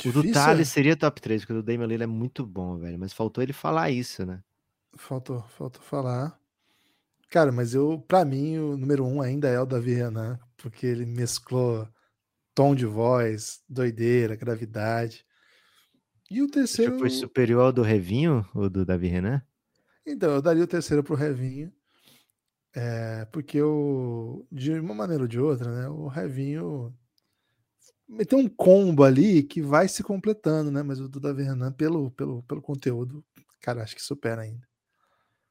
[0.07, 0.71] O do Thales é?
[0.71, 2.99] seria top 3, porque o do Damian Lillard é muito bom, velho.
[2.99, 4.43] Mas faltou ele falar isso, né?
[4.97, 6.39] Faltou, faltou falar.
[7.31, 11.05] Cara, mas eu, pra mim, o número um ainda é o Davi Renan, porque ele
[11.05, 11.87] mesclou
[12.59, 15.25] tom de voz, doideira, gravidade.
[16.29, 16.95] E o terceiro.
[16.95, 19.41] Você foi superior ao do Revinho, o do Davi Renan?
[20.05, 21.73] Então, eu daria o terceiro pro Revinho.
[22.75, 25.89] É, porque o, de uma maneira ou de outra, né?
[25.89, 26.93] O Revinho
[28.29, 30.83] tem um combo ali que vai se completando, né?
[30.83, 33.25] Mas o do Davi Renan, pelo, pelo, pelo conteúdo,
[33.61, 34.67] cara, acho que supera ainda.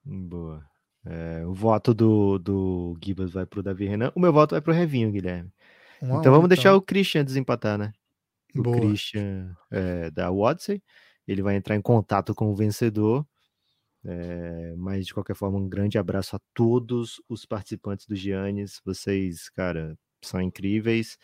[0.03, 0.61] Boa.
[1.05, 4.11] É, o voto do, do Gibas vai pro Davi Renan.
[4.13, 5.49] O meu voto vai pro Revinho, Guilherme.
[6.01, 6.47] Um então vamos então.
[6.49, 7.91] deixar o Christian desempatar, né?
[8.55, 8.77] O Boa.
[8.77, 10.79] Christian é, da Watson.
[11.27, 13.25] Ele vai entrar em contato com o vencedor.
[14.05, 18.79] É, mas de qualquer forma, um grande abraço a todos os participantes do Giannis.
[18.85, 21.17] Vocês, cara, são incríveis.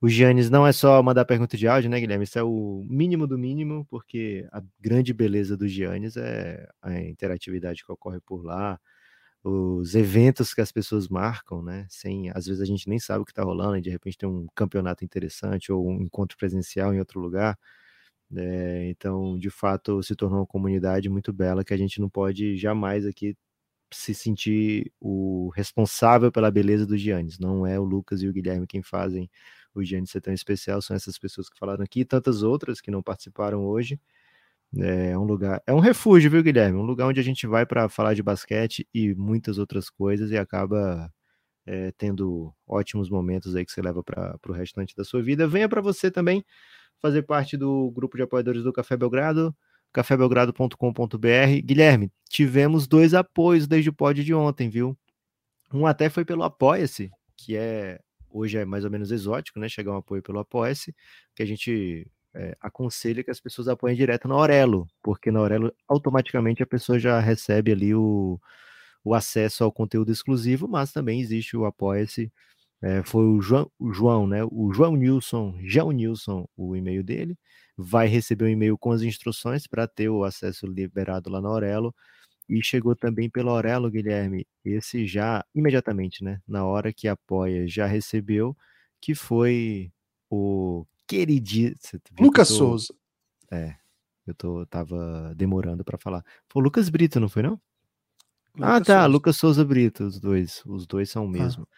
[0.00, 2.24] O Giannis não é só mandar pergunta de áudio, né, Guilherme?
[2.24, 7.82] Isso é o mínimo do mínimo, porque a grande beleza do Giannis é a interatividade
[7.84, 8.78] que ocorre por lá,
[9.48, 11.86] os eventos que as pessoas marcam, né?
[11.90, 14.28] Sem, às vezes a gente nem sabe o que está rolando, e de repente tem
[14.28, 17.58] um campeonato interessante ou um encontro presencial em outro lugar.
[18.36, 22.56] É, então, de fato, se tornou uma comunidade muito bela que a gente não pode
[22.56, 23.36] jamais aqui
[23.92, 27.38] se sentir o responsável pela beleza do Giannis.
[27.38, 29.30] Não é o Lucas e o Guilherme quem fazem
[29.74, 32.90] o Giannis ser tão especial, são essas pessoas que falaram aqui e tantas outras que
[32.90, 34.00] não participaram hoje.
[34.74, 36.78] É um lugar, é um refúgio, viu, Guilherme?
[36.78, 40.36] Um lugar onde a gente vai para falar de basquete e muitas outras coisas e
[40.36, 41.10] acaba
[41.66, 45.48] é, tendo ótimos momentos aí que você leva para o restante da sua vida.
[45.48, 46.44] Venha para você também
[47.00, 49.54] fazer parte do grupo de apoiadores do Café Belgrado,
[49.92, 51.60] cafébelgrado.com.br.
[51.64, 54.96] Guilherme, tivemos dois apoios desde o pod de ontem, viu?
[55.72, 58.00] Um até foi pelo Apoia-se, que é
[58.30, 59.68] hoje é mais ou menos exótico, né?
[59.68, 60.94] Chegar um apoio pelo Apoia-se,
[61.34, 62.06] que a gente
[62.36, 67.18] é, que as pessoas apoiem direto na Aurelo, porque na Aurelo automaticamente a pessoa já
[67.18, 68.38] recebe ali o,
[69.04, 72.32] o acesso ao conteúdo exclusivo, mas também existe o Apoia-se.
[72.82, 74.44] É, foi o João, o João, né?
[74.44, 77.36] O João Nilson, João Nilson, o e-mail dele.
[77.76, 81.94] Vai receber um e-mail com as instruções para ter o acesso liberado lá na Aurelo.
[82.48, 86.40] E chegou também pelo Aurelo, Guilherme, esse já imediatamente, né?
[86.46, 88.56] Na hora que apoia, já recebeu,
[89.00, 89.90] que foi
[90.30, 92.00] o queridíssimo.
[92.20, 92.54] Lucas tô...
[92.54, 92.94] Souza.
[93.50, 93.76] É,
[94.26, 96.24] eu tô, tava demorando para falar.
[96.48, 97.60] Foi o Lucas Brito, não foi não?
[98.54, 99.06] Lucas ah, tá, Souza.
[99.06, 101.68] Lucas Souza Brito, os dois, os dois são o ah, mesmo.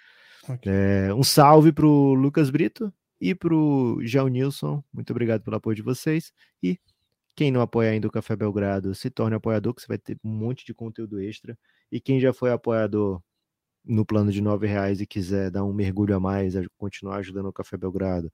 [0.48, 0.72] Ah, okay.
[0.72, 5.82] é, um salve pro Lucas Brito e pro João Nilson, muito obrigado pelo apoio de
[5.82, 6.78] vocês e
[7.38, 10.28] quem não apoia ainda o Café Belgrado, se torne apoiador, que você vai ter um
[10.28, 11.56] monte de conteúdo extra.
[11.88, 13.22] E quem já foi apoiador
[13.84, 17.52] no plano de nove reais e quiser dar um mergulho a mais, continuar ajudando o
[17.52, 18.32] Café Belgrado,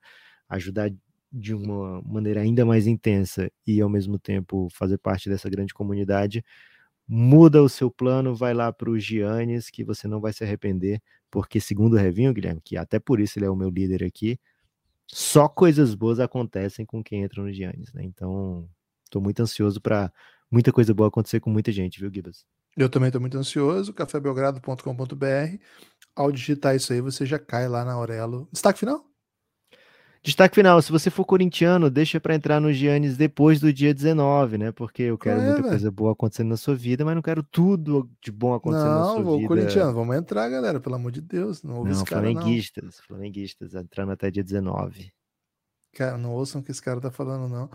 [0.55, 0.91] ajudar
[1.33, 6.45] de uma maneira ainda mais intensa e ao mesmo tempo fazer parte dessa grande comunidade,
[7.07, 11.03] muda o seu plano, vai lá para o Giannis, que você não vai se arrepender,
[11.31, 14.39] porque segundo o Revinho, Guilherme, que até por isso ele é o meu líder aqui,
[15.07, 18.03] só coisas boas acontecem com quem entra no Giannis, né?
[18.05, 18.69] Então,
[19.15, 20.13] Estou muito ansioso para
[20.51, 22.45] muita coisa boa acontecer com muita gente, viu, Gibas?
[22.77, 23.95] Eu também estou muito ansioso.
[23.95, 25.59] cafébelgrado.com.br.
[26.17, 28.49] Ao digitar isso aí, você já cai lá na Aurelo.
[28.51, 29.09] Destaque final?
[30.25, 34.57] Destaque final, se você for corintiano, deixa para entrar no Giannis depois do dia 19,
[34.57, 34.73] né?
[34.73, 35.69] Porque eu quero é, muita véio.
[35.69, 39.05] coisa boa acontecendo na sua vida, mas não quero tudo de bom acontecendo não, na
[39.05, 39.55] sua vou, vida.
[39.55, 41.63] Não, corintiano, vamos entrar, galera, pelo amor de Deus.
[41.63, 43.07] Não ouve não, esse cara, flamenguistas, não.
[43.07, 45.13] flamenguistas, entrando até dia 19.
[45.95, 47.69] Cara, não ouçam o que esse cara tá falando, não.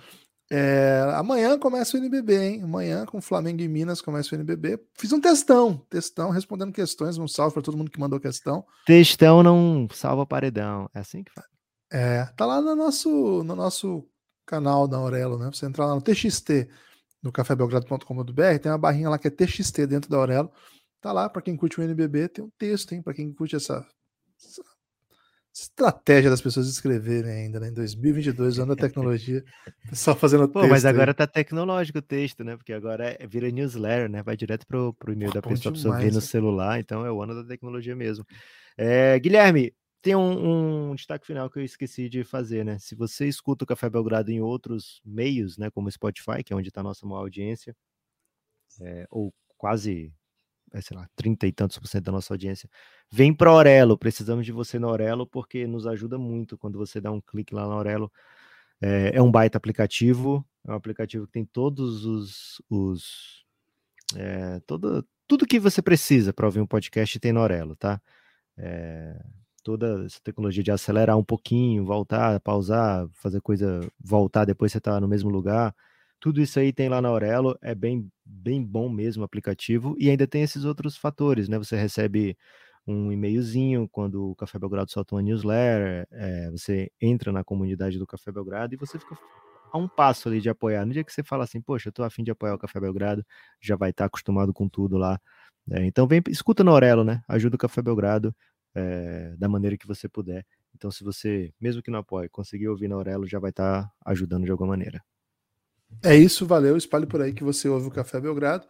[0.52, 2.64] É, amanhã começa o NBB, hein?
[2.64, 4.80] Amanhã com Flamengo e Minas começa o NBB.
[4.97, 7.20] Fiz um testão, testão, respondendo questões.
[7.20, 8.66] Um salve para todo mundo que mandou questão.
[8.88, 10.89] Testão não salva paredão.
[10.95, 11.59] É assim que faz.
[11.92, 14.08] É, tá lá no nosso, no nosso
[14.46, 15.50] canal da Aurelo, né?
[15.52, 16.70] Você entrar lá no TXT,
[17.22, 20.52] no cafébelgrado.com.br, tem uma barrinha lá que é TXT dentro da Aurelo.
[21.02, 23.02] Tá lá para quem curte o NBB, tem um texto, hein?
[23.02, 23.86] Para quem curte essa,
[24.38, 24.62] essa
[25.54, 27.70] estratégia das pessoas escreverem ainda, né?
[27.70, 29.44] Em 2022, usando a tecnologia,
[29.94, 30.72] só fazendo Pô, texto.
[30.72, 31.16] mas agora aí.
[31.16, 32.56] tá tecnológico o texto, né?
[32.56, 34.22] Porque agora é, vira newsletter, né?
[34.22, 37.22] Vai direto pro, pro e-mail da pessoa demais, pra ver no celular, então é o
[37.22, 38.26] ano da tecnologia mesmo.
[38.78, 42.80] É, Guilherme, tem um, um, destaque final que eu esqueci de fazer, né?
[42.80, 45.70] Se você escuta o Café Belgrado em outros meios, né?
[45.70, 47.76] Como Spotify, que é onde está a nossa maior audiência,
[48.82, 50.14] é, ou quase
[50.74, 52.70] é, sei lá, 30 e tantos por cento da nossa audiência,
[53.12, 53.97] vem para Aurelo.
[53.97, 57.68] Precisamos de você na Aurelo porque nos ajuda muito quando você dá um clique lá
[57.68, 58.12] na Aurelo.
[58.82, 62.62] É, é um baita aplicativo, é um aplicativo que tem todos os.
[62.70, 63.45] os
[64.16, 68.02] é, todo, tudo que você precisa para ouvir um podcast tem na Aurelo, tá?
[68.58, 69.24] É,
[69.70, 74.99] toda essa tecnologia de acelerar um pouquinho, voltar, pausar, fazer coisa, voltar, depois você está
[74.99, 75.76] no mesmo lugar.
[76.20, 80.09] Tudo isso aí tem lá na Aurelo, é bem, bem bom mesmo o aplicativo, e
[80.09, 81.59] ainda tem esses outros fatores, né?
[81.59, 82.36] Você recebe
[82.88, 88.07] um e-mailzinho quando o Café Belgrado solta uma newsletter, é, você entra na comunidade do
[88.07, 89.15] Café Belgrado e você fica
[89.72, 90.84] a um passo ali de apoiar.
[90.84, 93.24] No dia que você fala assim, poxa, eu tô afim de apoiar o Café Belgrado,
[93.61, 95.20] já vai estar tá acostumado com tudo lá.
[95.72, 97.22] É, então vem, escuta no Aurelo, né?
[97.28, 98.36] Ajuda o Café Belgrado
[98.76, 100.45] é, da maneira que você puder.
[100.76, 103.91] Então, se você, mesmo que não apoie, conseguir ouvir na Aurelo, já vai estar tá
[104.05, 105.03] ajudando de alguma maneira.
[106.03, 106.78] É isso, valeu.
[106.78, 108.67] Espalhe por aí que você ouve o Café Belgrado.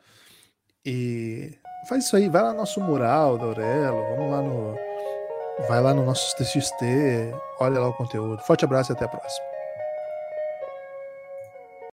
[0.85, 4.75] E faz isso aí, vai lá no nosso mural da Aurelo, vamos lá no.
[5.67, 8.41] Vai lá no nosso TXT, olha lá o conteúdo.
[8.43, 9.58] Forte abraço e até a próxima.